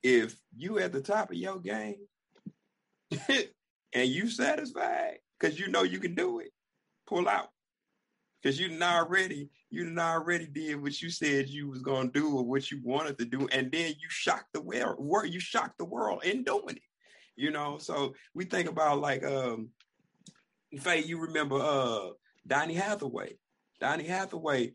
If 0.03 0.35
you 0.55 0.79
at 0.79 0.91
the 0.91 1.01
top 1.01 1.29
of 1.31 1.37
your 1.37 1.59
game 1.59 1.97
and 3.29 4.07
you 4.07 4.29
satisfied 4.29 5.19
because 5.39 5.59
you 5.59 5.67
know 5.67 5.83
you 5.83 5.99
can 5.99 6.15
do 6.15 6.39
it, 6.39 6.51
pull 7.07 7.27
out. 7.27 7.49
Because 8.41 8.59
you 8.59 8.75
already 8.81 9.49
you 9.69 9.95
already 9.99 10.47
did 10.47 10.81
what 10.81 10.99
you 10.99 11.11
said 11.11 11.47
you 11.47 11.69
was 11.69 11.83
gonna 11.83 12.09
do 12.09 12.37
or 12.37 12.43
what 12.43 12.71
you 12.71 12.79
wanted 12.83 13.19
to 13.19 13.25
do, 13.25 13.47
and 13.51 13.71
then 13.71 13.89
you 13.89 14.09
shocked 14.09 14.53
the 14.53 14.61
world. 14.61 14.97
You 15.31 15.39
shocked 15.39 15.77
the 15.77 15.85
world 15.85 16.23
in 16.23 16.43
doing 16.43 16.77
it. 16.77 16.81
You 17.35 17.51
know, 17.51 17.77
so 17.77 18.13
we 18.33 18.45
think 18.45 18.67
about 18.67 18.99
like 18.99 19.23
um, 19.23 19.69
fact, 20.79 21.05
you 21.05 21.19
remember 21.19 21.57
uh 21.57 22.09
Donny 22.47 22.73
Hathaway. 22.73 23.37
Donny 23.79 24.05
Hathaway, 24.05 24.73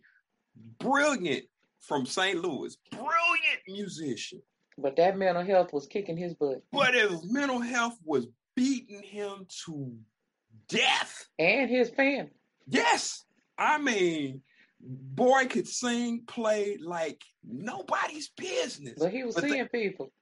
brilliant 0.79 1.45
from 1.81 2.07
St. 2.07 2.41
Louis, 2.41 2.77
brilliant 2.91 3.63
musician. 3.69 4.43
But 4.79 4.97
that 4.97 5.17
mental 5.17 5.45
health 5.45 5.73
was 5.73 5.87
kicking 5.87 6.17
his 6.17 6.35
butt. 6.35 6.63
But 6.73 6.95
his 6.95 7.25
mental 7.25 7.61
health 7.61 7.97
was 8.05 8.27
beating 8.55 9.03
him 9.03 9.47
to 9.65 9.97
death. 10.69 11.29
And 11.39 11.71
his 11.71 11.91
family. 11.91 12.33
Yes. 12.67 13.25
I 13.59 13.79
mean, 13.79 14.43
boy 14.81 15.47
could 15.47 15.67
sing, 15.67 16.23
play 16.27 16.79
like 16.81 17.23
nobody's 17.45 18.31
business. 18.37 18.95
But 18.99 19.13
he 19.13 19.25
was 19.25 19.35
but 19.35 19.45
seeing 19.45 19.63
the, 19.63 19.69
people. 19.69 20.13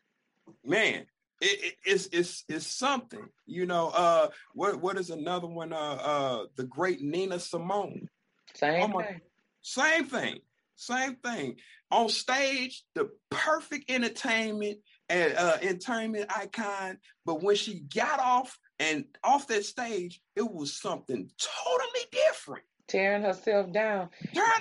Man, 0.65 1.07
it, 1.41 1.65
it, 1.65 1.75
it's 1.85 2.09
it's 2.13 2.45
it's 2.49 2.67
something. 2.67 3.27
You 3.47 3.67
know, 3.67 3.89
uh 3.89 4.29
what 4.55 4.81
what 4.81 4.99
is 4.99 5.11
another 5.11 5.49
one? 5.49 5.73
Uh 5.73 5.77
uh 5.77 6.45
the 6.57 6.65
great 6.65 7.03
Nina 7.03 7.41
Simone. 7.41 8.09
Same 8.55 8.83
oh 8.85 8.89
my, 8.89 9.05
thing. 9.05 9.21
Same 9.63 10.05
thing. 10.05 10.39
Same 10.77 11.17
thing. 11.17 11.57
On 11.91 12.09
stage, 12.09 12.85
the 12.95 13.11
perfect 13.31 13.91
entertainment 13.91 14.79
and 15.09 15.35
uh, 15.35 15.59
entertainment 15.63 16.27
icon. 16.37 16.99
But 17.25 17.43
when 17.43 17.57
she 17.57 17.81
got 17.81 18.21
off 18.21 18.59
and 18.79 19.05
off 19.23 19.47
that 19.49 19.65
stage, 19.65 20.21
it 20.37 20.51
was 20.51 20.81
something 20.81 21.31
totally 21.39 22.07
different. 22.11 22.65
Tearing 22.87 23.23
herself 23.23 23.73
down. 23.73 24.11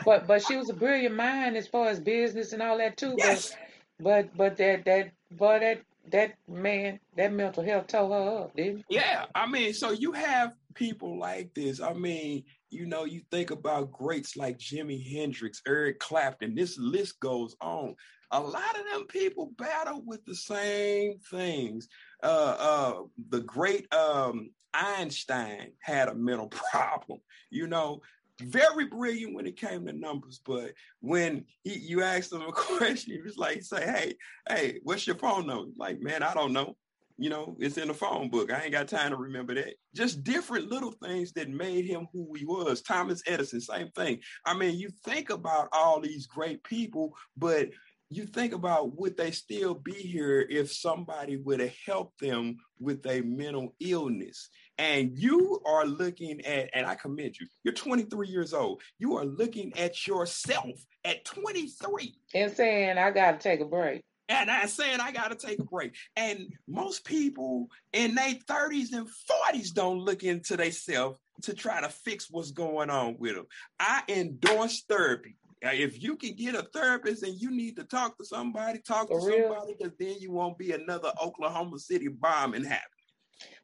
but 0.06 0.28
but 0.28 0.44
she 0.46 0.56
was 0.56 0.70
a 0.70 0.74
brilliant 0.74 1.16
mind 1.16 1.58
as 1.58 1.68
far 1.68 1.90
as 1.90 2.00
business 2.00 2.54
and 2.54 2.62
all 2.62 2.78
that 2.78 2.96
too. 2.96 3.16
Yes. 3.18 3.54
But 4.00 4.36
but 4.36 4.38
but 4.38 4.58
that 4.58 4.86
that 4.86 5.12
but 5.38 5.60
that 5.60 5.82
that 6.12 6.36
man, 6.48 7.00
that 7.16 7.34
mental 7.34 7.64
health 7.64 7.88
tore 7.88 8.10
her 8.10 8.44
up, 8.44 8.56
didn't 8.56 8.86
Yeah, 8.90 9.26
I 9.34 9.48
mean, 9.48 9.74
so 9.74 9.92
you 9.92 10.12
have 10.14 10.54
people 10.74 11.18
like 11.18 11.54
this. 11.54 11.80
I 11.82 11.94
mean, 11.94 12.44
you 12.74 12.86
know, 12.86 13.06
you 13.06 13.22
think 13.32 13.52
about 13.52 13.92
greats 13.92 14.36
like 14.36 14.58
Jimi 14.58 15.02
Hendrix, 15.14 15.62
Eric 15.68 16.00
Clapton, 16.00 16.56
this 16.56 16.78
list 16.78 17.20
goes 17.20 17.56
on. 17.62 17.96
A 18.32 18.40
lot 18.40 18.78
of 18.78 18.86
them 18.92 19.06
people 19.08 19.52
battle 19.58 20.02
with 20.06 20.26
the 20.26 20.36
same 20.36 21.20
things. 21.30 21.88
Uh, 22.24 22.56
uh, 22.60 22.94
the 23.30 23.42
great 23.42 23.94
um, 23.94 24.50
Einstein 24.74 25.74
had 25.80 26.08
a 26.08 26.16
mental 26.16 26.48
problem. 26.72 27.20
You 27.52 27.68
know, 27.68 28.02
very 28.42 28.86
brilliant 28.86 29.36
when 29.36 29.46
it 29.46 29.58
came 29.58 29.86
to 29.86 29.94
numbers, 29.94 30.42
but 30.44 30.74
when 31.02 31.46
he, 31.64 31.76
you 31.76 32.02
asked 32.02 32.34
him 32.34 32.42
a 32.42 32.52
question, 32.52 33.14
he 33.14 33.22
was 33.22 33.38
like, 33.38 33.62
"Say, 33.62 33.84
hey, 33.84 34.14
hey, 34.50 34.80
what's 34.84 35.06
your 35.06 35.18
phone 35.18 35.46
number?" 35.46 35.72
Like, 35.78 36.02
man, 36.02 36.24
I 36.24 36.34
don't 36.34 36.54
know. 36.54 36.76
You 37.18 37.30
know, 37.30 37.56
it's 37.60 37.78
in 37.78 37.88
the 37.88 37.94
phone 37.94 38.30
book. 38.30 38.52
I 38.52 38.64
ain't 38.64 38.72
got 38.72 38.88
time 38.88 39.12
to 39.12 39.18
remember 39.18 39.54
that. 39.56 39.76
Just 39.96 40.24
different 40.24 40.70
little 40.70 40.92
things 41.04 41.32
that 41.34 41.50
made 41.50 41.86
him 41.86 42.08
who 42.12 42.34
he 42.36 42.46
was. 42.46 42.82
Thomas 42.82 43.22
Edison, 43.28 43.62
same 43.62 43.90
thing. 43.90 44.20
I 44.46 44.56
mean, 44.56 44.80
you 44.80 44.90
think 45.06 45.30
about 45.30 45.70
all 45.72 46.00
these 46.00 46.26
great 46.26 46.64
people, 46.64 47.16
but 47.38 47.70
you 48.10 48.26
think 48.26 48.54
about 48.54 48.98
would 49.00 49.18
they 49.18 49.32
still 49.32 49.74
be 49.74 49.94
here 49.94 50.46
if 50.50 50.72
somebody 50.72 51.38
would 51.38 51.60
have 51.60 51.74
helped 51.86 52.20
them 52.20 52.58
with 52.80 53.06
a 53.08 53.22
mental 53.22 53.76
illness 53.80 54.50
and 54.78 55.12
you 55.18 55.60
are 55.66 55.86
looking 55.86 56.44
at 56.46 56.70
and 56.74 56.86
i 56.86 56.96
commend 56.96 57.36
you 57.40 57.48
you're 57.64 57.74
23 57.74 58.28
years 58.28 58.54
old 58.54 58.82
you 59.00 59.18
are 59.18 59.26
looking 59.26 59.76
at 59.78 60.06
yourself 60.06 60.86
at 61.06 61.24
23 61.26 62.14
and 62.36 62.52
saying 62.52 62.98
i 62.98 63.10
gotta 63.12 63.38
take 63.38 63.60
a 63.60 63.66
break 63.66 64.04
and 64.30 64.50
I'm 64.50 64.68
saying 64.68 65.00
I 65.00 65.12
gotta 65.12 65.36
take 65.36 65.60
a 65.60 65.64
break. 65.64 65.96
And 66.16 66.48
most 66.68 67.06
people 67.06 67.68
in 67.92 68.16
their 68.16 68.36
30s 68.50 68.94
and 68.94 69.08
40s 69.08 69.74
don't 69.74 70.00
look 70.00 70.24
into 70.24 70.58
themselves 70.58 71.18
to 71.44 71.54
try 71.54 71.82
to 71.82 71.90
fix 71.90 72.28
what's 72.30 72.52
going 72.52 72.90
on 72.90 73.18
with 73.20 73.36
them. 73.36 73.46
I 73.80 74.04
endorse 74.08 74.84
therapy. 74.88 75.36
If 75.62 76.04
you 76.04 76.18
can 76.18 76.36
get 76.36 76.56
a 76.56 76.64
therapist 76.74 77.24
and 77.24 77.40
you 77.40 77.50
need 77.50 77.78
to 77.78 77.86
talk 77.86 78.18
to 78.18 78.26
somebody, 78.26 78.80
talk 78.80 79.08
For 79.08 79.20
to 79.20 79.26
real? 79.26 79.50
somebody 79.50 79.76
because 79.78 79.94
then 79.98 80.16
you 80.20 80.32
won't 80.32 80.58
be 80.58 80.72
another 80.74 81.12
Oklahoma 81.24 81.80
City 81.80 82.08
bombing 82.10 82.64
happening. 82.64 82.82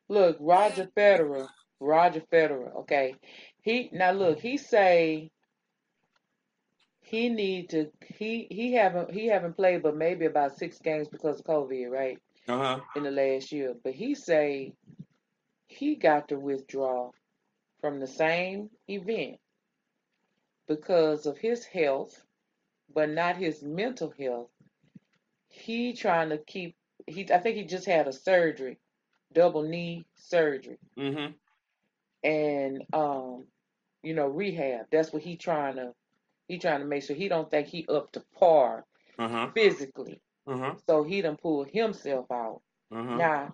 Look, 0.08 0.38
Roger 0.40 0.90
Federer, 0.98 1.48
Roger 1.80 2.24
Federer. 2.32 2.74
Okay, 2.82 3.16
he 3.62 3.90
now 3.92 4.12
look. 4.12 4.40
He 4.40 4.58
say 4.58 5.30
he 7.10 7.28
need 7.28 7.70
to. 7.70 7.90
He 8.06 8.46
he 8.52 8.74
haven't 8.74 9.12
he 9.12 9.26
haven't 9.26 9.56
played 9.58 9.82
but 9.82 9.96
maybe 9.96 10.26
about 10.26 10.58
six 10.58 10.78
games 10.78 11.08
because 11.08 11.40
of 11.40 11.46
COVID, 11.46 11.90
right? 11.90 12.20
Uh 12.48 12.58
huh. 12.58 12.80
In 12.96 13.04
the 13.04 13.12
last 13.12 13.52
year, 13.52 13.74
but 13.84 13.94
he 13.94 14.14
say 14.14 14.74
he 15.68 15.96
got 15.96 16.28
to 16.30 16.38
withdraw 16.38 17.10
from 17.82 18.00
the 18.00 18.06
same 18.06 18.70
event 18.88 19.38
because 20.68 21.26
of 21.26 21.40
his 21.40 21.66
health, 21.66 22.22
but 22.94 23.10
not 23.10 23.38
his 23.38 23.64
mental 23.64 24.14
health. 24.20 24.50
He 25.48 25.94
trying 25.94 26.30
to 26.30 26.38
keep. 26.38 26.76
He 27.08 27.32
I 27.34 27.40
think 27.40 27.56
he 27.58 27.64
just 27.64 27.88
had 27.88 28.08
a 28.08 28.14
surgery, 28.14 28.78
double 29.34 29.64
knee 29.64 30.06
surgery, 30.16 30.78
mm-hmm. 30.96 31.32
and 32.24 32.84
um, 32.94 33.46
you 34.04 34.14
know 34.14 34.28
rehab. 34.28 34.86
That's 34.92 35.12
what 35.12 35.24
he 35.24 35.38
trying 35.38 35.78
to. 35.78 35.96
He 36.50 36.58
trying 36.58 36.80
to 36.80 36.88
make 36.88 37.04
sure 37.04 37.16
he 37.16 37.30
don't 37.30 37.50
think 37.50 37.68
he 37.68 37.86
up 37.88 38.12
to 38.14 38.24
par 38.38 38.84
uh-huh. 39.20 39.52
physically. 39.54 40.20
Uh-huh. 40.48 40.74
So 40.88 41.04
he 41.04 41.22
done 41.22 41.38
pull 41.38 41.64
himself 41.64 42.26
out. 42.32 42.62
Uh-huh. 42.92 43.16
Now, 43.16 43.54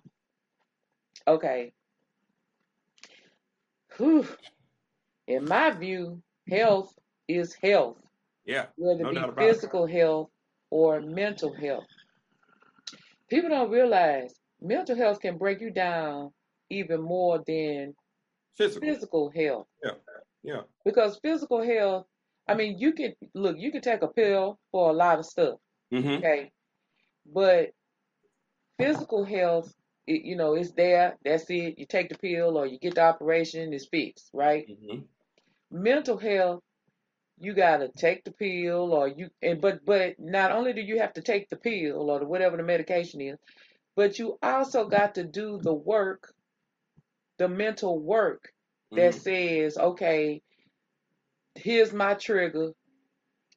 okay. 1.28 1.74
Whew. 3.98 4.26
In 5.28 5.44
my 5.44 5.72
view, 5.72 6.22
health 6.48 6.94
is 7.28 7.54
health. 7.62 7.98
Yeah. 8.46 8.66
Whether 8.76 9.04
no 9.04 9.10
it 9.10 9.36
be 9.36 9.42
physical 9.42 9.84
it. 9.84 9.92
health 9.92 10.30
or 10.70 11.02
mental 11.02 11.52
health. 11.54 11.84
People 13.28 13.50
don't 13.50 13.70
realize 13.70 14.34
mental 14.62 14.96
health 14.96 15.20
can 15.20 15.36
break 15.36 15.60
you 15.60 15.70
down 15.70 16.30
even 16.70 17.02
more 17.02 17.42
than 17.46 17.94
physical, 18.56 18.88
physical 18.88 19.30
health. 19.36 19.66
Yeah. 19.84 19.90
Yeah. 20.42 20.60
Because 20.82 21.18
physical 21.22 21.62
health, 21.62 22.06
I 22.48 22.54
mean, 22.54 22.78
you 22.78 22.92
can 22.92 23.14
look, 23.34 23.56
you 23.58 23.72
can 23.72 23.80
take 23.80 24.02
a 24.02 24.08
pill 24.08 24.58
for 24.70 24.90
a 24.90 24.92
lot 24.92 25.18
of 25.18 25.26
stuff. 25.26 25.58
Mm-hmm. 25.92 26.08
Okay. 26.08 26.52
But 27.32 27.70
physical 28.78 29.24
health, 29.24 29.72
it, 30.06 30.22
you 30.22 30.36
know, 30.36 30.54
it's 30.54 30.72
there. 30.72 31.16
That's 31.24 31.44
it. 31.50 31.78
You 31.78 31.86
take 31.86 32.08
the 32.08 32.18
pill 32.18 32.56
or 32.56 32.66
you 32.66 32.78
get 32.78 32.94
the 32.94 33.02
operation, 33.02 33.72
it's 33.72 33.86
fixed, 33.86 34.30
right? 34.32 34.66
Mm-hmm. 34.68 35.00
Mental 35.70 36.16
health, 36.16 36.62
you 37.38 37.52
gotta 37.52 37.88
take 37.88 38.24
the 38.24 38.30
pill 38.30 38.92
or 38.92 39.08
you 39.08 39.28
and 39.42 39.60
but 39.60 39.84
but 39.84 40.14
not 40.18 40.52
only 40.52 40.72
do 40.72 40.80
you 40.80 41.00
have 41.00 41.12
to 41.14 41.22
take 41.22 41.50
the 41.50 41.56
pill 41.56 42.10
or 42.10 42.20
the, 42.20 42.26
whatever 42.26 42.56
the 42.56 42.62
medication 42.62 43.20
is, 43.20 43.36
but 43.94 44.18
you 44.18 44.38
also 44.42 44.88
got 44.88 45.16
to 45.16 45.24
do 45.24 45.58
the 45.60 45.74
work, 45.74 46.32
the 47.38 47.48
mental 47.48 47.98
work 47.98 48.52
that 48.92 49.12
mm-hmm. 49.12 49.20
says, 49.20 49.76
okay, 49.76 50.42
here's 51.56 51.92
my 51.92 52.14
trigger. 52.14 52.72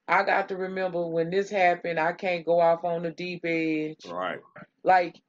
I 0.08 0.24
got 0.24 0.50
to 0.50 0.58
remember 0.58 1.06
when 1.06 1.30
this 1.30 1.50
happened, 1.50 2.00
I 2.00 2.14
can't 2.14 2.46
go 2.46 2.60
off 2.60 2.84
on 2.84 3.04
the 3.04 3.12
deep 3.12 3.46
edge. 3.46 4.06
Right. 4.12 4.40
Like 4.84 5.22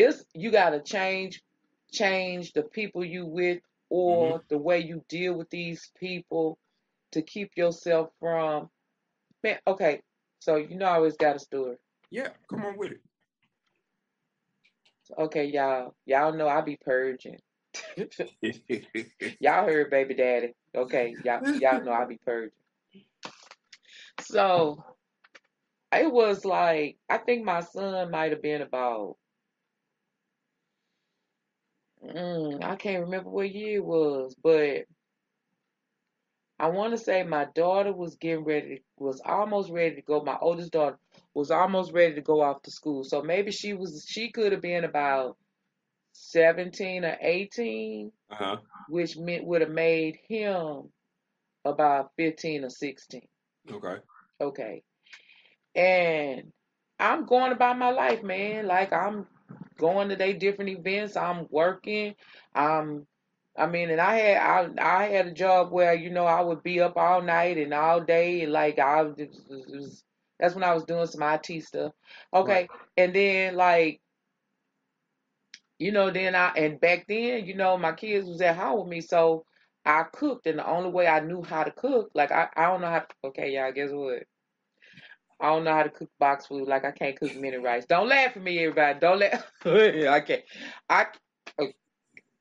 it's 0.00 0.24
you 0.34 0.50
gotta 0.50 0.80
change 0.80 1.42
change 1.92 2.52
the 2.52 2.62
people 2.62 3.04
you 3.04 3.26
with 3.26 3.60
or 3.88 4.38
mm-hmm. 4.38 4.42
the 4.48 4.58
way 4.58 4.78
you 4.78 5.04
deal 5.08 5.34
with 5.34 5.50
these 5.50 5.90
people 5.98 6.58
to 7.12 7.22
keep 7.22 7.50
yourself 7.56 8.10
from 8.20 8.70
man 9.42 9.58
okay 9.66 10.00
so 10.38 10.56
you 10.56 10.76
know 10.76 10.86
I 10.86 10.94
always 10.94 11.16
got 11.16 11.36
a 11.36 11.38
story 11.38 11.76
yeah 12.10 12.28
come 12.48 12.64
on 12.64 12.78
with 12.78 12.92
it 12.92 13.00
okay 15.18 15.44
y'all 15.46 15.94
y'all 16.06 16.32
know 16.32 16.48
I 16.48 16.60
be 16.60 16.78
purging 16.80 17.38
y'all 19.40 19.66
heard 19.66 19.90
baby 19.90 20.14
daddy 20.14 20.54
okay 20.74 21.16
y'all 21.24 21.56
y'all 21.56 21.82
know 21.82 21.92
I 21.92 22.04
be 22.04 22.18
purging 22.24 22.52
so 24.20 24.84
it 25.92 26.12
was 26.12 26.44
like 26.44 26.96
I 27.08 27.18
think 27.18 27.44
my 27.44 27.60
son 27.60 28.10
might 28.10 28.32
have 28.32 28.42
been 28.42 28.62
about 28.62 29.16
mm, 32.04 32.62
I 32.64 32.76
can't 32.76 33.04
remember 33.04 33.30
what 33.30 33.52
year 33.52 33.78
it 33.78 33.84
was 33.84 34.34
but 34.42 34.84
I 36.60 36.68
want 36.68 36.92
to 36.92 36.98
say 36.98 37.22
my 37.22 37.46
daughter 37.54 37.90
was 37.90 38.16
getting 38.16 38.44
ready, 38.44 38.82
was 38.98 39.22
almost 39.24 39.70
ready 39.70 39.94
to 39.94 40.02
go. 40.02 40.22
My 40.22 40.36
oldest 40.42 40.72
daughter 40.72 40.98
was 41.32 41.50
almost 41.50 41.90
ready 41.94 42.14
to 42.16 42.20
go 42.20 42.42
off 42.42 42.60
to 42.64 42.70
school. 42.70 43.02
So 43.02 43.22
maybe 43.22 43.50
she 43.50 43.72
was, 43.72 44.04
she 44.06 44.30
could 44.30 44.52
have 44.52 44.60
been 44.60 44.84
about 44.84 45.38
17 46.12 47.04
or 47.04 47.16
18, 47.20 48.12
Uh-huh. 48.30 48.56
which 48.88 49.16
meant 49.16 49.44
would 49.44 49.60
have 49.62 49.70
made 49.70 50.16
him 50.28 50.90
about 51.64 52.12
15 52.16 52.64
or 52.64 52.70
16. 52.70 53.28
Okay. 53.70 53.96
Okay. 54.40 54.82
And 55.74 56.52
I'm 56.98 57.26
going 57.26 57.52
about 57.52 57.78
my 57.78 57.90
life, 57.90 58.22
man. 58.22 58.66
Like 58.66 58.92
I'm 58.92 59.26
going 59.78 60.08
to 60.10 60.16
they 60.16 60.32
different 60.34 60.70
events. 60.70 61.16
I'm 61.16 61.46
working. 61.50 62.14
I'm 62.54 63.06
I 63.56 63.66
mean, 63.66 63.90
and 63.90 64.00
I 64.00 64.16
had 64.16 64.78
I 64.78 65.00
I 65.00 65.08
had 65.08 65.26
a 65.26 65.32
job 65.32 65.70
where 65.72 65.94
you 65.94 66.10
know 66.10 66.24
I 66.24 66.40
would 66.42 66.62
be 66.62 66.80
up 66.80 66.96
all 66.96 67.22
night 67.22 67.58
and 67.58 67.74
all 67.74 68.00
day, 68.00 68.42
and 68.42 68.52
like 68.52 68.78
I 68.78 69.02
was, 69.02 69.16
was 69.48 70.04
that's 70.38 70.54
when 70.54 70.64
I 70.64 70.74
was 70.74 70.84
doing 70.84 71.06
some 71.06 71.22
IT 71.22 71.60
stuff. 71.60 71.92
Okay, 72.32 72.62
Right. 72.62 72.70
and 72.96 73.14
then 73.14 73.56
like 73.56 74.00
you 75.80 75.92
know, 75.92 76.10
then 76.10 76.34
I 76.34 76.52
and 76.56 76.78
back 76.78 77.06
then, 77.08 77.46
you 77.46 77.54
know, 77.54 77.78
my 77.78 77.92
kids 77.92 78.28
was 78.28 78.42
at 78.42 78.56
home 78.56 78.80
with 78.80 78.88
me, 78.88 79.00
so 79.00 79.46
I 79.86 80.04
cooked, 80.12 80.46
and 80.46 80.58
the 80.58 80.68
only 80.68 80.90
way 80.90 81.08
I 81.08 81.20
knew 81.20 81.42
how 81.42 81.64
to 81.64 81.70
cook, 81.70 82.10
like 82.14 82.30
I 82.30 82.48
I 82.54 82.66
don't 82.66 82.82
know 82.82 82.90
how. 82.90 82.98
To, 82.98 83.06
Okay, 83.24 83.54
y'all, 83.54 83.72
guess 83.72 83.88
what? 83.90 84.24
I 85.40 85.46
don't 85.46 85.64
know 85.64 85.72
how 85.72 85.82
to 85.82 85.88
cook 85.88 86.10
box 86.18 86.46
food. 86.46 86.68
Like 86.68 86.84
I 86.84 86.90
can't 86.90 87.18
cook 87.18 87.34
mini 87.34 87.56
rice. 87.56 87.86
Don't 87.86 88.08
laugh 88.08 88.36
at 88.36 88.42
me, 88.42 88.58
everybody. 88.58 88.98
Don't 89.00 89.20
laugh. 89.20 89.50
I 89.64 90.20
can't. 90.20 90.42
I 90.90 91.06
oh, 91.58 91.68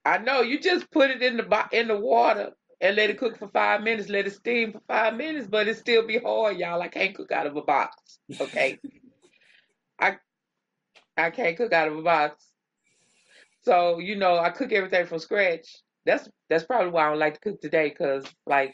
I 0.03 0.17
know 0.17 0.41
you 0.41 0.59
just 0.59 0.91
put 0.91 1.09
it 1.09 1.21
in 1.21 1.37
the 1.37 1.67
in 1.71 1.87
the 1.87 1.97
water 1.97 2.51
and 2.81 2.97
let 2.97 3.09
it 3.09 3.17
cook 3.17 3.39
for 3.39 3.47
five 3.47 3.83
minutes. 3.83 4.09
Let 4.09 4.27
it 4.27 4.33
steam 4.33 4.73
for 4.73 4.81
five 4.85 5.15
minutes, 5.15 5.47
but 5.49 5.69
it 5.69 5.77
still 5.77 6.05
be 6.05 6.17
hard, 6.17 6.57
y'all. 6.57 6.81
I 6.81 6.89
can't 6.89 7.15
cook 7.15 7.31
out 7.31 7.47
of 7.47 7.55
a 7.55 7.61
box. 7.61 8.19
Okay, 8.41 8.79
I 9.99 10.17
I 11.15 11.29
can't 11.29 11.55
cook 11.55 11.71
out 11.71 11.87
of 11.87 11.97
a 11.97 12.01
box. 12.01 12.48
So 13.63 13.99
you 13.99 14.15
know 14.15 14.37
I 14.37 14.49
cook 14.49 14.71
everything 14.71 15.05
from 15.05 15.19
scratch. 15.19 15.67
That's 16.05 16.27
that's 16.49 16.63
probably 16.65 16.91
why 16.91 17.05
I 17.07 17.09
don't 17.09 17.19
like 17.19 17.35
to 17.35 17.39
cook 17.51 17.61
today, 17.61 17.89
cause 17.91 18.25
like 18.45 18.73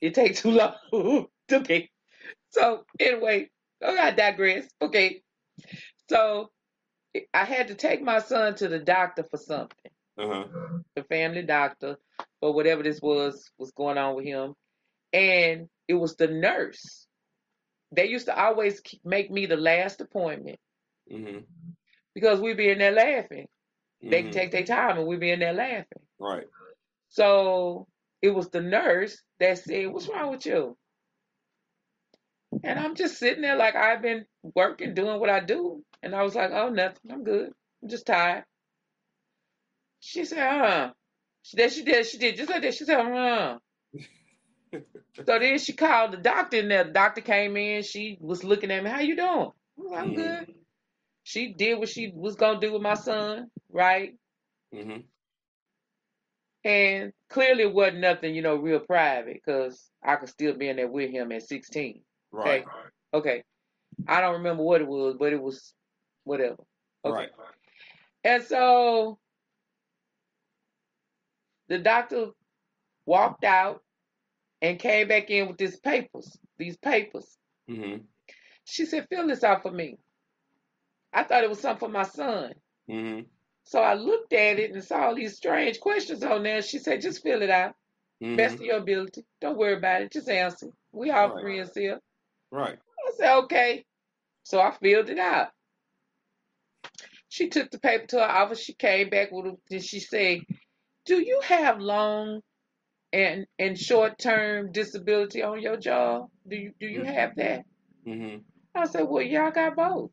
it 0.00 0.14
takes 0.14 0.42
too 0.42 0.50
long. 0.92 1.26
to 1.48 1.56
okay. 1.56 1.88
So 2.50 2.84
anyway, 3.00 3.50
okay, 3.82 3.98
I 3.98 4.10
digress. 4.12 4.66
Okay. 4.80 5.22
So 6.10 6.50
I 7.34 7.44
had 7.44 7.68
to 7.68 7.74
take 7.74 8.02
my 8.02 8.18
son 8.20 8.54
to 8.56 8.68
the 8.68 8.78
doctor 8.78 9.24
for 9.24 9.38
something, 9.38 9.90
Uh-huh. 10.18 10.44
the 10.94 11.02
family 11.04 11.42
doctor, 11.42 11.96
or 12.40 12.52
whatever 12.52 12.82
this 12.82 13.00
was 13.02 13.50
was 13.58 13.72
going 13.72 13.98
on 13.98 14.14
with 14.16 14.24
him, 14.26 14.54
and 15.12 15.68
it 15.88 15.94
was 15.94 16.16
the 16.16 16.28
nurse. 16.28 17.06
They 17.96 18.06
used 18.08 18.26
to 18.26 18.38
always 18.38 18.82
make 19.04 19.30
me 19.30 19.46
the 19.46 19.56
last 19.56 20.00
appointment 20.00 20.58
Mm-hmm. 21.10 21.38
because 22.14 22.38
we'd 22.40 22.58
be 22.58 22.68
in 22.68 22.78
there 22.78 22.92
laughing. 22.92 23.46
They 24.02 24.22
can 24.22 24.30
Mm-hmm. 24.30 24.32
take 24.32 24.50
their 24.52 24.64
time 24.64 24.98
and 24.98 25.06
we'd 25.06 25.20
be 25.20 25.30
in 25.30 25.40
there 25.40 25.52
laughing. 25.52 25.86
Right. 26.18 26.46
So 27.10 27.88
it 28.22 28.30
was 28.30 28.50
the 28.50 28.60
nurse 28.62 29.22
that 29.40 29.58
said, 29.58 29.88
"What's 29.88 30.08
wrong 30.08 30.30
with 30.30 30.46
you?" 30.46 30.76
And 32.62 32.78
I'm 32.78 32.94
just 32.94 33.18
sitting 33.18 33.42
there 33.42 33.56
like 33.56 33.74
I've 33.76 34.02
been 34.02 34.26
working, 34.42 34.94
doing 34.94 35.20
what 35.20 35.30
I 35.30 35.40
do, 35.40 35.84
and 36.02 36.14
I 36.14 36.22
was 36.22 36.34
like, 36.34 36.50
"Oh, 36.52 36.68
nothing. 36.70 37.10
I'm 37.12 37.24
good. 37.24 37.52
I'm 37.82 37.88
just 37.88 38.06
tired." 38.06 38.44
She 40.00 40.24
said, 40.24 40.38
"Huh?" 40.38 40.92
She 41.42 41.56
did. 41.56 41.72
She 41.72 41.84
did. 41.84 42.06
She 42.06 42.18
did 42.18 42.36
just 42.36 42.50
like 42.50 42.62
that. 42.62 42.74
She 42.74 42.84
said, 42.84 43.02
"Huh." 43.02 43.58
So 45.26 45.38
then 45.38 45.58
she 45.58 45.72
called 45.74 46.12
the 46.12 46.16
doctor, 46.18 46.58
and 46.60 46.70
the 46.70 46.84
doctor 46.92 47.20
came 47.20 47.56
in. 47.56 47.82
She 47.82 48.16
was 48.20 48.44
looking 48.44 48.70
at 48.70 48.82
me. 48.82 48.90
How 48.90 49.00
you 49.00 49.16
doing? 49.16 49.28
I 49.28 49.52
was 49.76 49.90
like, 49.90 50.00
I'm 50.00 50.14
Mhm. 50.14 50.14
good. 50.14 50.46
She 51.24 51.52
did 51.54 51.78
what 51.78 51.88
she 51.88 52.12
was 52.14 52.36
gonna 52.36 52.60
do 52.60 52.72
with 52.72 52.82
my 52.82 52.94
son, 52.94 53.50
right? 53.70 54.14
Mm-hmm. 54.74 55.00
And 56.64 57.12
clearly 57.30 57.62
it 57.62 57.72
wasn't 57.72 58.00
nothing, 58.00 58.34
you 58.34 58.42
know, 58.42 58.56
real 58.56 58.80
private, 58.80 59.34
because 59.34 59.88
I 60.02 60.16
could 60.16 60.28
still 60.28 60.54
be 60.54 60.68
in 60.68 60.76
there 60.76 60.88
with 60.88 61.10
him 61.10 61.32
at 61.32 61.42
16. 61.42 62.02
Right. 62.32 62.64
Okay. 63.14 63.42
I 64.06 64.20
don't 64.20 64.34
remember 64.34 64.62
what 64.62 64.80
it 64.80 64.86
was, 64.86 65.16
but 65.18 65.32
it 65.32 65.40
was 65.40 65.72
whatever. 66.24 66.62
Okay. 67.04 67.16
Right. 67.16 67.28
And 68.24 68.42
so 68.42 69.18
the 71.68 71.78
doctor 71.78 72.28
walked 73.06 73.44
out 73.44 73.82
and 74.60 74.78
came 74.78 75.08
back 75.08 75.30
in 75.30 75.48
with 75.48 75.56
these 75.56 75.78
papers, 75.78 76.36
these 76.58 76.76
papers. 76.76 77.38
Mm-hmm. 77.70 78.02
She 78.64 78.84
said, 78.84 79.06
fill 79.08 79.28
this 79.28 79.44
out 79.44 79.62
for 79.62 79.70
me. 79.70 79.96
I 81.12 81.22
thought 81.22 81.44
it 81.44 81.48
was 81.48 81.60
something 81.60 81.88
for 81.88 81.92
my 81.92 82.02
son. 82.02 82.52
Mm-hmm. 82.90 83.22
So 83.68 83.80
I 83.82 83.92
looked 83.92 84.32
at 84.32 84.58
it 84.58 84.72
and 84.72 84.82
saw 84.82 85.08
all 85.08 85.14
these 85.14 85.36
strange 85.36 85.78
questions 85.78 86.22
on 86.24 86.42
there. 86.42 86.62
She 86.62 86.78
said, 86.78 87.02
just 87.02 87.22
fill 87.22 87.42
it 87.42 87.50
out. 87.50 87.74
Best 88.18 88.54
of 88.54 88.60
Mm-hmm. 88.60 88.64
your 88.64 88.78
ability. 88.78 89.26
Don't 89.42 89.58
worry 89.58 89.74
about 89.76 90.00
it. 90.00 90.10
Just 90.10 90.30
answer. 90.30 90.68
We 90.90 91.10
all 91.10 91.34
Right. 91.34 91.42
friends 91.42 91.72
here. 91.74 92.00
Right. 92.50 92.78
I 92.78 93.10
said, 93.18 93.36
okay. 93.40 93.84
So 94.44 94.58
I 94.58 94.70
filled 94.70 95.10
it 95.10 95.18
out. 95.18 95.48
She 97.28 97.50
took 97.50 97.70
the 97.70 97.78
paper 97.78 98.06
to 98.06 98.16
her 98.20 98.22
office. 98.22 98.58
She 98.64 98.72
came 98.72 99.10
back 99.10 99.28
with 99.32 99.46
it. 99.52 99.58
And 99.70 99.84
she 99.84 100.00
said, 100.00 100.38
do 101.04 101.20
you 101.20 101.40
have 101.44 101.78
long 101.78 102.40
and 103.12 103.46
and 103.58 103.78
short 103.78 104.18
term 104.18 104.72
disability 104.72 105.42
on 105.42 105.60
your 105.60 105.76
job? 105.76 106.30
Do 106.48 106.56
you 106.56 106.72
do 106.80 106.86
you 106.86 107.04
have 107.04 107.36
that? 107.36 107.66
Mm-hmm. 108.06 108.38
I 108.74 108.86
said, 108.86 109.02
well, 109.08 109.22
y'all 109.22 109.50
got 109.50 109.76
both. 109.76 110.10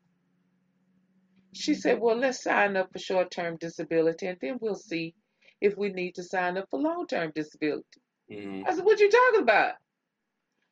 She 1.56 1.74
said, 1.74 2.00
well, 2.00 2.16
let's 2.16 2.42
sign 2.42 2.76
up 2.76 2.92
for 2.92 2.98
short 2.98 3.30
term 3.30 3.56
disability 3.56 4.26
and 4.26 4.38
then 4.40 4.58
we'll 4.60 4.74
see 4.74 5.14
if 5.60 5.76
we 5.76 5.88
need 5.90 6.16
to 6.16 6.22
sign 6.22 6.56
up 6.58 6.66
for 6.70 6.80
long 6.80 7.06
term 7.06 7.32
disability. 7.34 8.00
Mm-hmm. 8.30 8.62
I 8.66 8.74
said, 8.74 8.84
what 8.84 9.00
are 9.00 9.04
you 9.04 9.10
talking 9.10 9.42
about? 9.42 9.74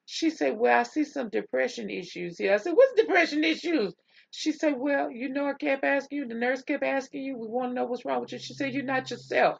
She 0.06 0.30
said, 0.30 0.58
well, 0.58 0.80
I 0.80 0.82
see 0.82 1.04
some 1.04 1.30
depression 1.30 1.88
issues 1.88 2.38
here. 2.38 2.52
I 2.52 2.58
said, 2.58 2.74
what's 2.74 3.00
depression 3.00 3.42
issues? 3.42 3.94
She 4.30 4.52
said, 4.52 4.74
well, 4.76 5.10
you 5.10 5.28
know, 5.30 5.46
I 5.46 5.54
kept 5.54 5.84
asking 5.84 6.18
you, 6.18 6.28
the 6.28 6.34
nurse 6.34 6.62
kept 6.62 6.82
asking 6.82 7.22
you, 7.22 7.38
we 7.38 7.46
want 7.46 7.70
to 7.70 7.74
know 7.74 7.84
what's 7.86 8.04
wrong 8.04 8.20
with 8.20 8.32
you. 8.32 8.38
She 8.38 8.54
said, 8.54 8.74
you're 8.74 8.82
not 8.84 9.10
yourself. 9.10 9.58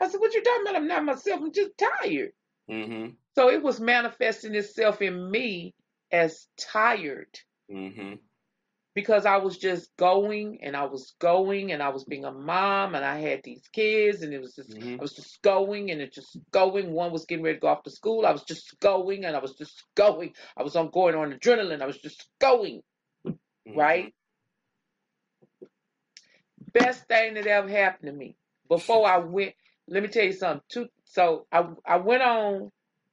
I 0.00 0.08
said, 0.08 0.20
what 0.20 0.34
you 0.34 0.42
talking 0.42 0.62
about? 0.62 0.76
I'm 0.76 0.86
not 0.86 1.04
myself. 1.04 1.40
I'm 1.40 1.52
just 1.52 1.72
tired. 1.78 2.32
Mm-hmm. 2.70 3.14
So 3.34 3.50
it 3.50 3.62
was 3.62 3.80
manifesting 3.80 4.54
itself 4.54 5.02
in 5.02 5.30
me 5.30 5.74
as 6.12 6.46
tired 6.58 7.38
Mm-hmm. 7.72 8.14
Because 8.94 9.26
I 9.26 9.36
was 9.38 9.56
just 9.58 9.90
going 9.96 10.58
and 10.62 10.76
I 10.76 10.84
was 10.84 11.14
going 11.18 11.72
and 11.72 11.82
I 11.82 11.88
was 11.90 12.04
being 12.04 12.24
a 12.24 12.32
mom 12.32 12.94
and 12.94 13.04
I 13.04 13.18
had 13.18 13.42
these 13.42 13.62
kids 13.72 14.22
and 14.22 14.32
it 14.34 14.40
was 14.40 14.54
just 14.54 14.74
Mhm. 14.74 14.98
I 14.98 15.02
was 15.02 15.14
just 15.14 15.40
going 15.42 15.90
and 15.90 16.00
it 16.00 16.12
just 16.12 16.38
going. 16.52 16.92
One 16.92 17.12
was 17.12 17.24
getting 17.26 17.44
ready 17.44 17.56
to 17.56 17.60
go 17.60 17.68
off 17.68 17.84
to 17.84 17.90
school. 17.90 18.26
I 18.26 18.32
was 18.32 18.44
just 18.44 18.78
going 18.80 19.24
and 19.24 19.36
I 19.36 19.40
was 19.40 19.54
just 19.54 19.84
going. 19.94 20.34
I 20.56 20.62
was 20.62 20.76
on 20.76 20.90
going 20.90 21.14
on 21.14 21.32
adrenaline. 21.32 21.82
I 21.82 21.86
was 21.86 21.98
just 22.00 22.28
going, 22.40 22.82
Mm-hmm. 23.68 23.78
right? 23.78 24.14
Best 26.72 27.06
thing 27.08 27.34
that 27.34 27.46
ever 27.46 27.68
happened 27.68 28.06
to 28.10 28.12
me. 28.12 28.36
Before 28.68 29.06
I 29.06 29.18
went, 29.18 29.54
let 29.88 30.02
me 30.02 30.08
tell 30.08 30.24
you 30.24 30.32
something. 30.32 30.62
Two, 30.70 30.88
so 31.04 31.46
I 31.52 31.66
I 31.86 31.96
went 31.96 32.22
on. 32.22 32.70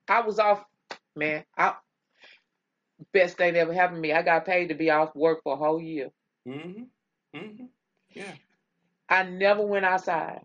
I 0.07 0.21
was 0.21 0.39
off, 0.39 0.63
man. 1.15 1.45
I 1.57 1.75
best 3.13 3.37
thing 3.37 3.53
that 3.53 3.59
ever 3.59 3.73
happened 3.73 3.97
to 3.97 4.01
me. 4.01 4.13
I 4.13 4.21
got 4.23 4.45
paid 4.45 4.69
to 4.69 4.75
be 4.75 4.89
off 4.89 5.15
work 5.15 5.41
for 5.43 5.53
a 5.53 5.57
whole 5.57 5.81
year. 5.81 6.09
Mm-hmm. 6.47 6.83
Mm-hmm. 7.37 7.65
Yeah. 8.13 8.35
I 9.09 9.23
never 9.23 9.65
went 9.65 9.85
outside. 9.85 10.41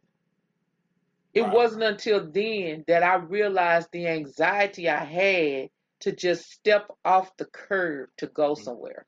It 1.35 1.43
Wow. 1.43 1.53
wasn't 1.53 1.83
until 1.85 2.31
then 2.31 2.85
that 2.87 3.03
I 3.03 3.17
realized 3.17 3.89
the 3.93 4.07
anxiety 4.07 4.89
I 4.89 5.05
had 5.05 5.71
to 6.01 6.13
just 6.13 6.51
step 6.51 6.91
off 7.05 7.37
the 7.37 7.45
curb 7.47 8.11
to 8.19 8.27
go 8.27 8.55
somewhere. 8.55 9.07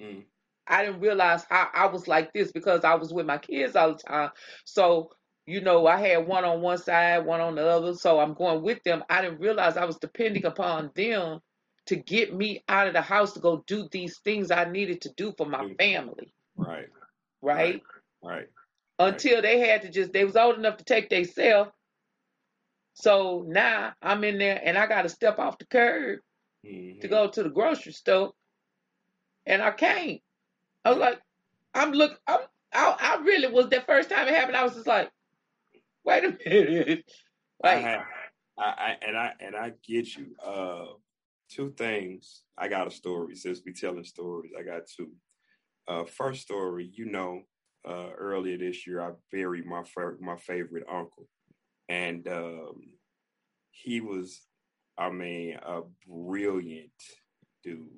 Mm. 0.00 0.24
I 0.66 0.84
didn't 0.84 1.00
realize 1.00 1.44
how 1.48 1.68
I 1.74 1.86
was 1.86 2.06
like 2.08 2.32
this 2.32 2.52
because 2.52 2.84
I 2.84 2.94
was 2.94 3.12
with 3.12 3.26
my 3.26 3.38
kids 3.38 3.76
all 3.76 3.92
the 3.92 3.98
time. 3.98 4.30
So, 4.64 5.10
you 5.46 5.60
know, 5.60 5.86
I 5.86 5.96
had 5.98 6.26
one 6.26 6.44
on 6.44 6.60
one 6.60 6.78
side, 6.78 7.24
one 7.24 7.40
on 7.40 7.54
the 7.56 7.66
other. 7.66 7.94
So 7.94 8.18
I'm 8.20 8.34
going 8.34 8.62
with 8.62 8.82
them. 8.84 9.02
I 9.08 9.22
didn't 9.22 9.40
realize 9.40 9.76
I 9.76 9.84
was 9.84 9.98
depending 9.98 10.44
upon 10.44 10.90
them 10.94 11.40
to 11.88 11.96
get 11.96 12.34
me 12.34 12.64
out 12.68 12.88
of 12.88 12.94
the 12.94 13.02
house 13.02 13.34
to 13.34 13.40
go 13.40 13.64
do 13.66 13.88
these 13.92 14.18
things 14.20 14.50
I 14.52 14.64
needed 14.66 15.02
to 15.02 15.10
do 15.16 15.34
for 15.36 15.46
my 15.46 15.64
Mm. 15.64 15.78
family, 15.78 16.34
Right. 16.56 16.88
right? 17.42 17.82
Right. 18.22 18.48
until 19.00 19.42
they 19.42 19.60
had 19.60 19.82
to 19.82 19.90
just 19.90 20.12
they 20.12 20.24
was 20.24 20.36
old 20.36 20.58
enough 20.58 20.78
to 20.78 20.84
take 20.84 21.10
themselves. 21.10 21.72
So 22.94 23.44
now 23.48 23.94
I'm 24.02 24.24
in 24.24 24.38
there 24.38 24.60
and 24.64 24.78
I 24.78 24.86
got 24.86 25.02
to 25.02 25.08
step 25.10 25.38
off 25.38 25.58
the 25.58 25.66
curb 25.66 26.20
Mm-hmm. 26.64 27.00
to 27.00 27.08
go 27.08 27.28
to 27.28 27.42
the 27.44 27.50
grocery 27.50 27.92
store, 27.92 28.32
and 29.46 29.62
I 29.62 29.70
can't. 29.72 30.20
I 30.84 30.90
was 30.90 30.98
like, 30.98 31.20
I'm 31.74 31.92
look, 31.92 32.20
I'm, 32.26 32.40
I, 32.72 32.96
I 33.00 33.22
really 33.22 33.52
was 33.52 33.68
the 33.70 33.82
first 33.82 34.10
time 34.10 34.28
it 34.28 34.34
happened. 34.34 34.56
I 34.56 34.64
was 34.64 34.74
just 34.74 34.86
like, 34.86 35.10
wait 36.04 36.24
a 36.24 36.36
minute, 36.46 37.04
I 37.62 37.74
have 37.76 38.02
I, 38.58 38.62
I 38.64 38.96
and 39.06 39.16
I 39.16 39.32
and 39.40 39.56
I 39.56 39.72
get 39.86 40.16
you. 40.16 40.34
Uh, 40.44 40.86
two 41.48 41.72
things. 41.76 42.42
I 42.56 42.68
got 42.68 42.86
a 42.86 42.90
story. 42.90 43.34
Since 43.34 43.62
we 43.64 43.72
telling 43.72 44.04
stories, 44.04 44.52
I 44.58 44.62
got 44.62 44.82
two. 44.86 45.12
Uh, 45.86 46.04
first 46.04 46.42
story, 46.42 46.90
you 46.92 47.06
know, 47.06 47.42
uh, 47.88 48.10
earlier 48.16 48.58
this 48.58 48.86
year, 48.86 49.00
I 49.00 49.12
buried 49.32 49.64
my 49.64 49.82
my 50.20 50.36
favorite 50.36 50.84
uncle, 50.90 51.28
and 51.88 52.26
um, 52.28 52.82
he 53.70 54.00
was, 54.00 54.42
I 54.98 55.10
mean, 55.10 55.58
a 55.62 55.82
brilliant 56.06 56.90
dude, 57.62 57.88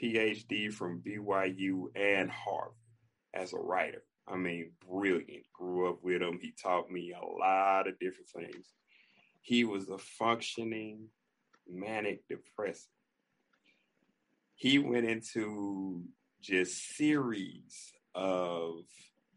PhD 0.00 0.72
from 0.72 1.00
BYU 1.00 1.86
and 1.94 2.30
Harvard 2.30 2.74
as 3.34 3.52
a 3.52 3.58
writer. 3.58 4.02
I 4.28 4.36
mean, 4.36 4.72
brilliant. 4.86 5.44
Grew 5.52 5.88
up 5.88 5.98
with 6.02 6.22
him. 6.22 6.38
He 6.40 6.52
taught 6.60 6.90
me 6.90 7.12
a 7.12 7.24
lot 7.24 7.88
of 7.88 7.98
different 7.98 8.28
things. 8.34 8.74
He 9.40 9.64
was 9.64 9.88
a 9.88 9.98
functioning 9.98 11.08
manic 11.72 12.26
depressive. 12.28 12.86
He 14.54 14.78
went 14.78 15.06
into 15.06 16.04
just 16.42 16.96
series 16.96 17.92
of 18.14 18.84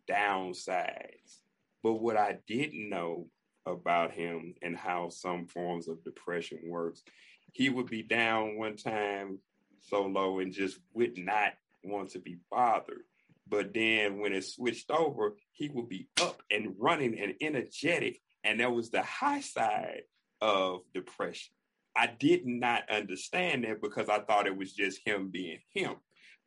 downsides. 0.09 1.39
But 1.81 1.93
what 1.95 2.17
I 2.17 2.37
didn't 2.47 2.89
know 2.89 3.27
about 3.65 4.11
him 4.11 4.55
and 4.61 4.75
how 4.75 5.09
some 5.09 5.47
forms 5.47 5.87
of 5.87 6.03
depression 6.03 6.59
works, 6.65 7.03
he 7.51 7.69
would 7.69 7.87
be 7.87 8.03
down 8.03 8.57
one 8.57 8.75
time 8.75 9.39
so 9.79 10.03
low 10.05 10.39
and 10.39 10.53
just 10.53 10.79
would 10.93 11.17
not 11.17 11.53
want 11.83 12.09
to 12.11 12.19
be 12.19 12.37
bothered. 12.49 13.03
But 13.47 13.73
then 13.73 14.19
when 14.19 14.33
it 14.33 14.45
switched 14.45 14.89
over, 14.89 15.35
he 15.51 15.69
would 15.69 15.89
be 15.89 16.07
up 16.21 16.41
and 16.49 16.75
running 16.79 17.19
and 17.19 17.35
energetic. 17.41 18.21
And 18.43 18.59
that 18.59 18.71
was 18.71 18.89
the 18.89 19.03
high 19.03 19.41
side 19.41 20.03
of 20.41 20.81
depression. 20.93 21.53
I 21.95 22.07
did 22.07 22.45
not 22.45 22.89
understand 22.89 23.63
that 23.63 23.81
because 23.81 24.09
I 24.09 24.19
thought 24.19 24.47
it 24.47 24.57
was 24.57 24.73
just 24.73 25.01
him 25.05 25.29
being 25.29 25.59
him. 25.73 25.95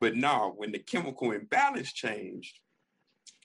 But 0.00 0.16
now, 0.16 0.52
when 0.56 0.72
the 0.72 0.78
chemical 0.78 1.32
imbalance 1.32 1.92
changed, 1.92 2.58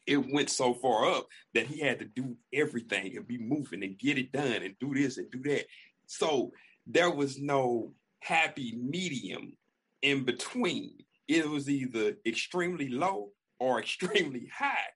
it 0.08 0.18
went 0.18 0.50
so 0.50 0.74
far 0.74 1.10
up 1.10 1.28
that 1.54 1.68
he 1.68 1.80
had 1.80 2.00
to 2.00 2.06
do 2.06 2.36
everything 2.54 3.16
and 3.16 3.28
be 3.28 3.38
moving 3.38 3.84
and 3.84 3.98
get 3.98 4.18
it 4.18 4.32
done 4.32 4.64
and 4.64 4.76
do 4.80 4.94
this 4.94 5.18
and 5.18 5.30
do 5.32 5.42
that. 5.44 5.66
So 6.08 6.52
there 6.88 7.12
was 7.12 7.40
no 7.40 7.94
happy 8.20 8.78
medium 8.78 9.54
in 10.02 10.26
between. 10.26 10.94
It 11.28 11.48
was 11.48 11.70
either 11.70 12.18
extremely 12.26 12.90
low 12.90 13.30
or 13.60 13.80
extremely 13.82 14.50
high. 14.54 14.90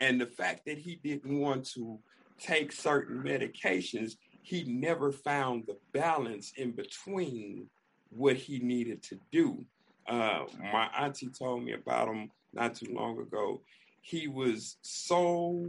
And 0.00 0.20
the 0.20 0.26
fact 0.26 0.62
that 0.66 0.78
he 0.78 0.96
didn't 0.96 1.38
want 1.38 1.68
to 1.74 1.98
take 2.38 2.72
certain 2.72 3.22
medications, 3.22 4.14
he 4.42 4.64
never 4.64 5.12
found 5.12 5.64
the 5.66 5.76
balance 5.92 6.52
in 6.56 6.72
between 6.72 7.68
what 8.10 8.36
he 8.36 8.58
needed 8.58 9.02
to 9.04 9.18
do. 9.30 9.64
Uh, 10.06 10.44
my 10.72 10.88
auntie 10.98 11.28
told 11.28 11.62
me 11.62 11.72
about 11.72 12.08
him 12.08 12.30
not 12.52 12.74
too 12.74 12.92
long 12.92 13.18
ago. 13.20 13.60
He 14.00 14.26
was 14.26 14.76
so, 14.82 15.64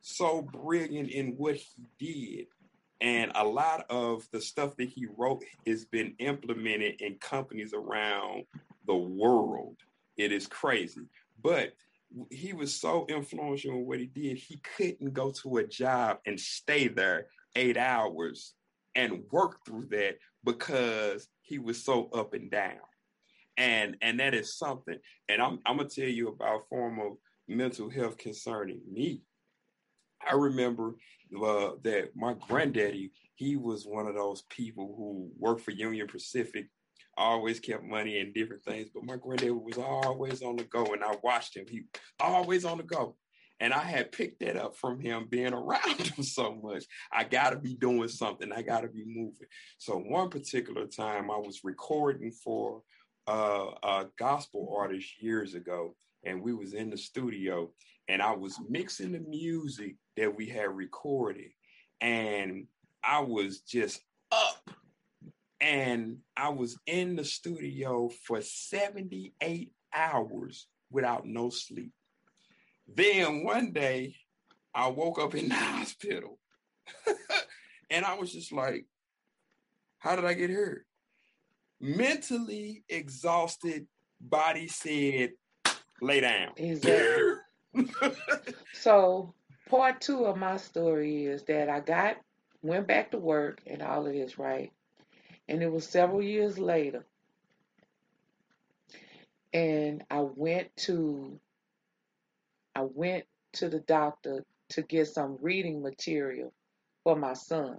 so 0.00 0.42
brilliant 0.42 1.10
in 1.10 1.34
what 1.36 1.56
he 1.56 1.84
did. 1.98 2.46
And 3.00 3.30
a 3.34 3.44
lot 3.44 3.84
of 3.90 4.26
the 4.32 4.40
stuff 4.40 4.74
that 4.78 4.88
he 4.88 5.06
wrote 5.16 5.44
has 5.66 5.84
been 5.84 6.14
implemented 6.18 7.00
in 7.00 7.16
companies 7.16 7.74
around 7.74 8.44
the 8.86 8.96
world. 8.96 9.76
It 10.16 10.32
is 10.32 10.46
crazy. 10.46 11.02
But 11.42 11.74
he 12.30 12.54
was 12.54 12.74
so 12.74 13.06
influential 13.08 13.72
in 13.72 13.86
what 13.86 14.00
he 14.00 14.06
did, 14.06 14.38
he 14.38 14.60
couldn't 14.76 15.12
go 15.12 15.30
to 15.42 15.58
a 15.58 15.66
job 15.66 16.18
and 16.26 16.40
stay 16.40 16.88
there 16.88 17.26
eight 17.58 17.76
hours 17.76 18.54
and 18.94 19.24
work 19.30 19.58
through 19.66 19.86
that 19.90 20.16
because 20.44 21.28
he 21.42 21.58
was 21.58 21.84
so 21.84 22.08
up 22.14 22.32
and 22.32 22.50
down. 22.50 22.78
And 23.56 23.96
and 24.00 24.20
that 24.20 24.34
is 24.34 24.56
something. 24.56 24.98
And 25.28 25.42
I'm 25.42 25.58
I'm 25.66 25.76
gonna 25.76 25.88
tell 25.88 26.08
you 26.08 26.28
about 26.28 26.60
a 26.60 26.64
form 26.70 27.00
of 27.00 27.16
mental 27.48 27.90
health 27.90 28.16
concerning 28.16 28.80
me. 28.90 29.22
I 30.28 30.34
remember 30.34 30.94
uh, 31.36 31.70
that 31.82 32.10
my 32.14 32.34
granddaddy, 32.48 33.10
he 33.34 33.56
was 33.56 33.84
one 33.84 34.06
of 34.06 34.14
those 34.14 34.42
people 34.48 34.94
who 34.96 35.30
worked 35.38 35.62
for 35.62 35.72
Union 35.72 36.06
Pacific 36.06 36.68
always 37.16 37.58
kept 37.58 37.84
money 37.84 38.20
and 38.20 38.32
different 38.32 38.62
things, 38.62 38.88
but 38.94 39.04
my 39.04 39.16
granddaddy 39.16 39.50
was 39.50 39.76
always 39.76 40.40
on 40.42 40.56
the 40.56 40.64
go, 40.64 40.92
and 40.92 41.02
I 41.02 41.16
watched 41.22 41.56
him. 41.56 41.66
He 41.68 41.82
always 42.20 42.64
on 42.64 42.78
the 42.78 42.84
go. 42.84 43.16
And 43.60 43.72
I 43.72 43.82
had 43.82 44.12
picked 44.12 44.40
that 44.40 44.56
up 44.56 44.76
from 44.76 45.00
him 45.00 45.26
being 45.28 45.52
around 45.54 46.00
him 46.00 46.24
so 46.24 46.54
much. 46.62 46.84
I 47.12 47.24
got 47.24 47.50
to 47.50 47.58
be 47.58 47.74
doing 47.74 48.08
something. 48.08 48.52
I 48.52 48.62
got 48.62 48.82
to 48.82 48.88
be 48.88 49.04
moving. 49.06 49.48
So 49.78 49.98
one 49.98 50.30
particular 50.30 50.86
time, 50.86 51.30
I 51.30 51.38
was 51.38 51.64
recording 51.64 52.30
for 52.30 52.82
uh, 53.26 53.70
a 53.82 54.06
gospel 54.18 54.74
artist 54.78 55.22
years 55.22 55.54
ago, 55.54 55.94
and 56.24 56.42
we 56.42 56.54
was 56.54 56.74
in 56.74 56.90
the 56.90 56.96
studio, 56.96 57.70
and 58.08 58.22
I 58.22 58.32
was 58.32 58.58
mixing 58.68 59.12
the 59.12 59.20
music 59.20 59.96
that 60.16 60.34
we 60.34 60.46
had 60.46 60.74
recorded, 60.74 61.50
and 62.00 62.66
I 63.04 63.20
was 63.20 63.60
just 63.60 64.00
up 64.32 64.70
and 65.60 66.18
I 66.36 66.50
was 66.50 66.78
in 66.86 67.16
the 67.16 67.24
studio 67.24 68.10
for 68.24 68.40
78 68.40 69.72
hours 69.94 70.66
without 70.90 71.26
no 71.26 71.50
sleep. 71.50 71.92
Then 72.94 73.44
one 73.44 73.72
day 73.72 74.16
I 74.74 74.88
woke 74.88 75.18
up 75.18 75.34
in 75.34 75.48
the 75.48 75.54
hospital 75.54 76.38
and 77.90 78.04
I 78.04 78.14
was 78.14 78.32
just 78.32 78.52
like, 78.52 78.86
how 79.98 80.16
did 80.16 80.24
I 80.24 80.34
get 80.34 80.50
here? 80.50 80.84
Mentally 81.80 82.84
exhausted, 82.88 83.86
body 84.20 84.68
said, 84.68 85.32
lay 86.00 86.20
down. 86.20 86.52
Exactly. 86.56 87.34
so 88.72 89.34
part 89.68 90.00
two 90.00 90.24
of 90.24 90.36
my 90.36 90.56
story 90.56 91.26
is 91.26 91.42
that 91.44 91.68
I 91.68 91.80
got 91.80 92.16
went 92.62 92.86
back 92.86 93.10
to 93.12 93.18
work 93.18 93.60
and 93.66 93.82
all 93.82 94.06
of 94.06 94.12
this, 94.12 94.38
right? 94.38 94.72
And 95.48 95.62
it 95.62 95.70
was 95.70 95.86
several 95.86 96.22
years 96.22 96.58
later. 96.58 97.04
And 99.52 100.04
I 100.10 100.20
went 100.20 100.76
to 100.78 101.38
I 102.78 102.82
went 102.82 103.24
to 103.54 103.68
the 103.68 103.80
doctor 103.80 104.44
to 104.70 104.82
get 104.82 105.08
some 105.08 105.36
reading 105.40 105.82
material 105.82 106.52
for 107.02 107.16
my 107.16 107.32
son. 107.32 107.78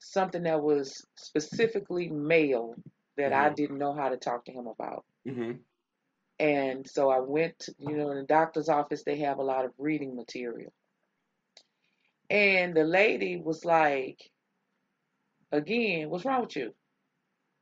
Something 0.00 0.42
that 0.42 0.62
was 0.62 1.06
specifically 1.16 2.10
male 2.10 2.74
that 3.16 3.32
mm-hmm. 3.32 3.40
I 3.40 3.54
didn't 3.54 3.78
know 3.78 3.94
how 3.94 4.10
to 4.10 4.18
talk 4.18 4.44
to 4.44 4.52
him 4.52 4.66
about. 4.66 5.04
Mm-hmm. 5.26 5.52
And 6.40 6.88
so 6.88 7.10
I 7.10 7.20
went, 7.20 7.58
to, 7.60 7.74
you 7.78 7.96
know, 7.96 8.10
in 8.10 8.18
the 8.18 8.24
doctor's 8.24 8.68
office, 8.68 9.02
they 9.04 9.20
have 9.20 9.38
a 9.38 9.42
lot 9.42 9.64
of 9.64 9.72
reading 9.78 10.14
material. 10.14 10.72
And 12.28 12.74
the 12.74 12.84
lady 12.84 13.40
was 13.42 13.64
like, 13.64 14.30
Again, 15.52 16.10
what's 16.10 16.24
wrong 16.26 16.42
with 16.42 16.54
you? 16.54 16.74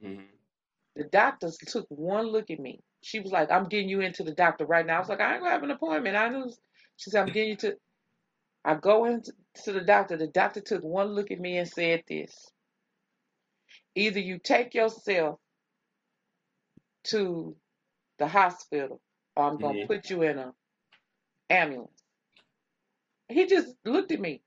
Mm-hmm. 0.05 0.23
The 0.97 1.05
doctors 1.05 1.57
took 1.59 1.87
one 1.89 2.27
look 2.27 2.51
at 2.51 2.59
me. 2.59 2.81
She 3.03 3.21
was 3.21 3.33
like, 3.33 3.51
I'm 3.51 3.69
getting 3.69 3.89
you 3.89 4.01
into 4.01 4.23
the 4.25 4.33
doctor 4.33 4.67
right 4.67 4.85
now. 4.85 4.97
I 4.97 5.01
was 5.01 5.09
like, 5.09 5.21
I 5.21 5.35
ain't 5.35 5.43
gonna 5.43 5.53
have 5.53 5.63
an 5.63 5.71
appointment. 5.71 6.17
I 6.17 6.29
knew. 6.29 6.51
She 6.97 7.11
said, 7.11 7.23
I'm 7.23 7.33
getting 7.33 7.51
you 7.51 7.57
to. 7.57 7.77
I 8.65 8.75
go 8.75 9.05
into 9.05 9.33
the 9.65 9.81
doctor. 9.81 10.17
The 10.17 10.27
doctor 10.27 10.61
took 10.61 10.83
one 10.83 11.09
look 11.09 11.31
at 11.31 11.41
me 11.41 11.59
and 11.59 11.69
said 11.69 12.03
this. 12.09 12.35
Either 13.95 14.21
you 14.21 14.39
take 14.39 14.75
yourself 14.75 15.39
to 17.05 17.57
the 18.19 18.27
hospital 18.27 19.01
or 19.37 19.45
I'm 19.49 19.59
going 19.59 19.75
to 19.77 19.81
mm-hmm. 19.83 19.93
put 19.93 20.11
you 20.11 20.23
in 20.23 20.39
an 20.39 20.53
ambulance. 21.49 22.03
He 23.29 23.47
just 23.47 23.69
looked 23.85 24.13
at 24.13 24.21
me. 24.21 24.43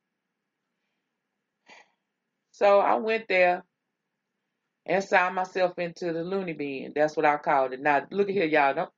So 2.51 2.79
I 2.79 2.95
went 2.95 3.27
there 3.27 3.63
and 4.91 5.01
signed 5.01 5.36
myself 5.36 5.80
into 5.80 6.12
the 6.12 6.21
loony 6.21 6.51
bin. 6.51 6.91
That's 6.93 7.15
what 7.15 7.25
I 7.25 7.38
called 7.38 7.71
it. 7.71 7.82
Now 7.82 8.06
look 8.12 8.27
at 8.27 8.34
here, 8.34 8.45
y'all. 8.45 8.73
Don't 8.73 8.89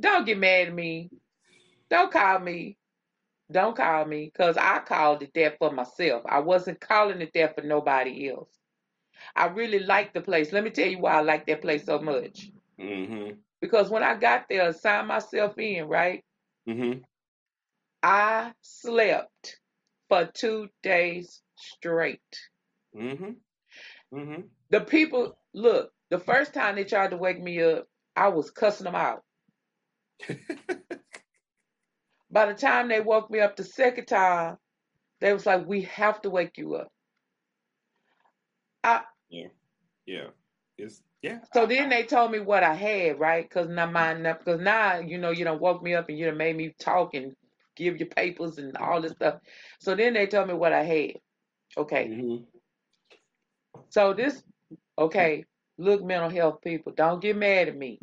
don't 0.00 0.26
get 0.26 0.38
mad 0.38 0.68
at 0.68 0.74
me. 0.74 1.10
Don't 1.90 2.10
call 2.10 2.38
me. 2.38 2.78
Don't 3.52 3.76
call 3.76 4.06
me 4.06 4.30
because 4.32 4.56
I 4.56 4.78
called 4.78 5.22
it 5.22 5.32
that 5.34 5.58
for 5.58 5.70
myself. 5.70 6.22
I 6.26 6.40
wasn't 6.40 6.80
calling 6.80 7.20
it 7.20 7.32
that 7.34 7.54
for 7.54 7.60
nobody 7.60 8.30
else. 8.30 8.48
I 9.36 9.46
really 9.48 9.80
liked 9.80 10.14
the 10.14 10.22
place. 10.22 10.50
Let 10.50 10.64
me 10.64 10.70
tell 10.70 10.88
you 10.88 10.98
why 10.98 11.12
I 11.12 11.20
like 11.20 11.46
that 11.46 11.60
place 11.60 11.84
so 11.84 11.98
much. 11.98 12.50
Mm-hmm. 12.80 13.34
Because 13.60 13.90
when 13.90 14.02
I 14.02 14.14
got 14.16 14.46
there, 14.48 14.66
and 14.66 14.74
signed 14.74 15.08
myself 15.08 15.58
in, 15.58 15.86
right? 15.86 16.24
Mm-hmm. 16.66 17.00
I 18.02 18.52
slept 18.62 19.60
for 20.08 20.24
two 20.24 20.68
days 20.82 21.42
straight. 21.56 22.20
Mm-hmm. 22.96 23.32
Mm-hmm. 24.14 24.42
The 24.70 24.82
people, 24.82 25.38
look, 25.54 25.92
the 26.10 26.18
first 26.20 26.54
time 26.54 26.76
they 26.76 26.84
tried 26.84 27.10
to 27.12 27.18
wake 27.18 27.42
me 27.42 27.62
up, 27.62 27.86
I 28.16 28.28
was 28.28 28.50
cussing 28.52 28.84
them 28.84 28.96
out. 28.96 29.22
By 32.30 32.46
the 32.46 32.54
time 32.54 32.88
they 32.88 33.00
woke 33.00 33.30
me 33.30 33.40
up 33.40 33.56
the 33.56 33.64
second 33.64 34.06
time, 34.06 34.58
they 35.20 35.32
was 35.32 35.46
like, 35.46 35.66
"We 35.66 35.82
have 35.82 36.20
to 36.22 36.30
wake 36.30 36.58
you 36.58 36.76
up." 36.76 36.88
I, 38.84 39.02
yeah, 39.30 39.48
yeah. 40.06 40.28
It's 40.78 41.02
yeah. 41.22 41.40
So 41.54 41.66
then 41.66 41.90
they 41.90 42.04
told 42.04 42.32
me 42.32 42.40
what 42.40 42.62
I 42.64 42.74
had, 42.74 43.20
right? 43.20 43.48
Because 43.48 43.68
now 43.68 43.90
mine, 43.90 44.22
because 44.24 44.60
now 44.60 44.98
you 45.00 45.18
know 45.18 45.30
you 45.30 45.44
don't 45.44 45.60
woke 45.62 45.82
me 45.82 45.94
up 45.94 46.08
and 46.08 46.18
you 46.18 46.26
done 46.26 46.38
made 46.38 46.56
me 46.56 46.74
talk 46.80 47.14
and 47.14 47.34
give 47.76 47.98
your 47.98 48.08
papers 48.08 48.58
and 48.58 48.76
all 48.76 49.00
this 49.02 49.12
stuff. 49.12 49.40
So 49.80 49.94
then 49.94 50.14
they 50.14 50.26
told 50.26 50.48
me 50.48 50.54
what 50.54 50.72
I 50.72 50.84
had. 50.84 51.12
Okay. 51.76 52.08
Mhm. 52.08 52.46
So 53.90 54.14
this, 54.14 54.42
okay, 54.98 55.44
look, 55.78 56.02
mental 56.02 56.30
health 56.30 56.60
people, 56.62 56.92
don't 56.92 57.20
get 57.22 57.36
mad 57.36 57.68
at 57.68 57.76
me. 57.76 58.00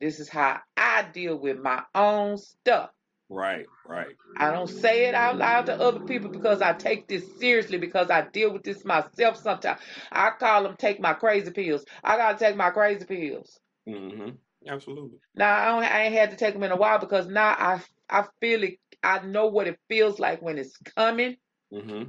This 0.00 0.18
is 0.18 0.28
how 0.28 0.60
I 0.76 1.04
deal 1.12 1.36
with 1.36 1.58
my 1.58 1.82
own 1.94 2.36
stuff. 2.36 2.90
Right, 3.28 3.66
right. 3.88 4.16
I 4.36 4.50
don't 4.50 4.68
say 4.68 5.06
it 5.06 5.14
out 5.14 5.38
loud 5.38 5.66
to 5.66 5.80
other 5.80 6.00
people 6.00 6.30
because 6.30 6.60
I 6.60 6.72
take 6.72 7.06
this 7.08 7.24
seriously 7.38 7.78
because 7.78 8.10
I 8.10 8.22
deal 8.22 8.52
with 8.52 8.62
this 8.64 8.84
myself 8.84 9.36
sometimes. 9.36 9.80
I 10.10 10.30
call 10.38 10.64
them 10.64 10.76
take 10.76 11.00
my 11.00 11.14
crazy 11.14 11.50
pills. 11.50 11.84
I 12.02 12.16
gotta 12.16 12.38
take 12.38 12.56
my 12.56 12.70
crazy 12.70 13.04
pills. 13.04 13.58
Mm-hmm. 13.88 14.30
Absolutely. 14.68 15.18
Now 15.34 15.54
I 15.54 15.64
don't 15.66 15.84
I 15.84 16.02
ain't 16.04 16.14
had 16.14 16.30
to 16.30 16.36
take 16.36 16.54
them 16.54 16.62
in 16.62 16.72
a 16.72 16.76
while 16.76 16.98
because 16.98 17.26
now 17.26 17.50
I 17.58 17.80
I 18.10 18.24
feel 18.40 18.64
it. 18.64 18.78
I 19.02 19.20
know 19.20 19.46
what 19.46 19.66
it 19.66 19.78
feels 19.88 20.18
like 20.20 20.42
when 20.42 20.58
it's 20.58 20.76
coming, 20.96 21.36
hmm 21.72 22.04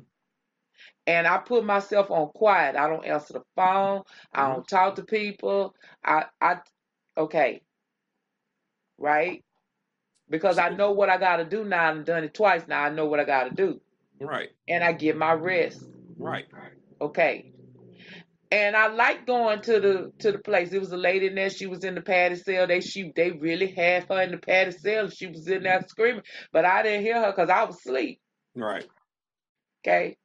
and 1.06 1.28
I 1.28 1.38
put 1.38 1.66
myself 1.66 2.10
on 2.12 2.30
quiet. 2.30 2.76
I 2.76 2.88
don't 2.88 3.06
answer 3.06 3.34
the 3.34 3.44
phone. 3.56 4.04
I 4.34 4.42
mm-hmm. 4.42 4.54
don't 4.54 4.68
talk 4.68 4.96
to 4.96 5.04
people. 5.04 5.76
I 6.04 6.26
I 6.40 6.58
okay, 7.18 7.62
right? 8.98 9.44
Because 10.30 10.58
I 10.58 10.70
know 10.70 10.92
what 10.92 11.10
I 11.10 11.18
gotta 11.18 11.46
do 11.46 11.64
now. 11.64 11.92
I've 11.92 12.06
done 12.06 12.24
it 12.24 12.34
twice 12.34 12.68
now. 12.68 12.84
I 12.84 12.90
know 12.90 13.06
what 13.06 13.20
I 13.20 13.26
gotta 13.26 13.54
do, 13.54 13.82
Right, 14.20 14.50
and 14.68 14.84
I 14.84 14.94
get 14.94 15.18
my 15.18 15.34
rest. 15.34 15.84
right. 16.52 16.74
Okay. 17.02 17.50
And 18.52 18.76
I 18.76 18.88
like 18.88 19.26
going 19.26 19.62
to 19.62 19.80
the 19.80 20.12
to 20.20 20.32
the 20.32 20.38
place. 20.38 20.72
It 20.72 20.80
was 20.80 20.92
a 20.92 20.98
lady 20.98 21.26
in 21.26 21.34
there. 21.34 21.50
She 21.50 21.66
was 21.66 21.84
in 21.84 21.96
the 21.96 22.02
patty 22.02 22.36
cell. 22.36 22.68
They 22.68 22.82
she 22.82 23.12
they 23.16 23.32
really 23.32 23.72
had 23.72 24.06
her 24.08 24.22
in 24.22 24.30
the 24.30 24.38
patty 24.38 24.72
cell. 24.72 25.10
She 25.10 25.26
was 25.26 25.48
in 25.48 25.64
there 25.64 25.84
screaming, 25.88 26.22
but 26.52 26.64
I 26.64 26.84
didn't 26.84 27.02
hear 27.02 27.20
her 27.20 27.32
because 27.32 27.50
I 27.50 27.64
was 27.64 27.78
asleep. 27.78 28.20
Right. 28.56 28.86
Okay. 29.86 30.18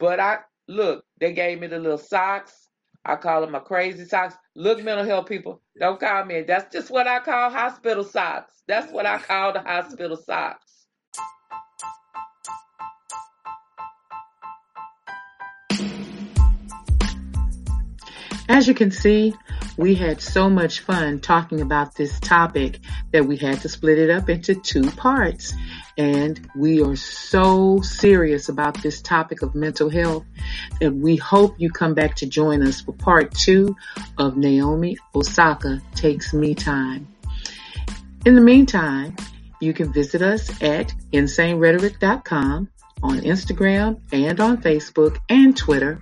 But 0.00 0.18
I 0.18 0.38
look. 0.66 1.04
They 1.20 1.34
gave 1.34 1.60
me 1.60 1.66
the 1.66 1.78
little 1.78 1.98
socks. 1.98 2.52
I 3.04 3.16
call 3.16 3.42
them 3.42 3.52
my 3.52 3.58
crazy 3.60 4.06
socks. 4.06 4.34
Look, 4.56 4.82
mental 4.82 5.04
health 5.04 5.26
people, 5.26 5.62
don't 5.78 6.00
call 6.00 6.24
me. 6.24 6.42
That's 6.42 6.72
just 6.72 6.90
what 6.90 7.06
I 7.06 7.20
call 7.20 7.50
hospital 7.50 8.04
socks. 8.04 8.62
That's 8.66 8.90
what 8.90 9.06
I 9.06 9.18
call 9.18 9.52
the 9.52 9.60
hospital 9.60 10.16
socks. 10.16 10.66
As 18.48 18.66
you 18.66 18.74
can 18.74 18.90
see, 18.90 19.34
we 19.76 19.94
had 19.94 20.20
so 20.20 20.50
much 20.50 20.80
fun 20.80 21.20
talking 21.20 21.60
about 21.60 21.94
this 21.94 22.18
topic 22.20 22.80
that 23.12 23.24
we 23.26 23.36
had 23.36 23.60
to 23.60 23.68
split 23.68 23.98
it 23.98 24.10
up 24.10 24.28
into 24.28 24.54
two 24.54 24.90
parts. 24.90 25.54
And 26.00 26.48
we 26.56 26.82
are 26.82 26.96
so 26.96 27.82
serious 27.82 28.48
about 28.48 28.82
this 28.82 29.02
topic 29.02 29.42
of 29.42 29.54
mental 29.54 29.90
health 29.90 30.24
that 30.80 30.94
we 30.94 31.16
hope 31.16 31.56
you 31.58 31.70
come 31.70 31.92
back 31.92 32.16
to 32.16 32.26
join 32.26 32.66
us 32.66 32.80
for 32.80 32.92
part 32.92 33.34
two 33.34 33.76
of 34.16 34.38
Naomi 34.38 34.96
Osaka 35.14 35.82
Takes 35.94 36.32
Me 36.32 36.54
Time. 36.54 37.06
In 38.24 38.34
the 38.34 38.40
meantime, 38.40 39.14
you 39.60 39.74
can 39.74 39.92
visit 39.92 40.22
us 40.22 40.48
at 40.62 40.94
insanerhetoric.com 41.12 42.70
on 43.02 43.20
Instagram 43.20 44.00
and 44.10 44.40
on 44.40 44.62
Facebook 44.62 45.18
and 45.28 45.54
Twitter. 45.54 46.00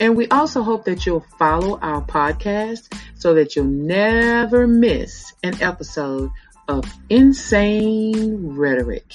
And 0.00 0.16
we 0.16 0.26
also 0.26 0.62
hope 0.62 0.86
that 0.86 1.06
you'll 1.06 1.24
follow 1.38 1.78
our 1.78 2.02
podcast 2.02 2.92
so 3.14 3.34
that 3.34 3.54
you'll 3.54 3.66
never 3.66 4.66
miss 4.66 5.32
an 5.44 5.62
episode 5.62 6.30
of 6.68 6.84
Insane 7.08 8.56
Rhetoric. 8.56 9.14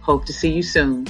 Hope 0.00 0.26
to 0.26 0.32
see 0.32 0.52
you 0.52 0.62
soon. 0.62 1.06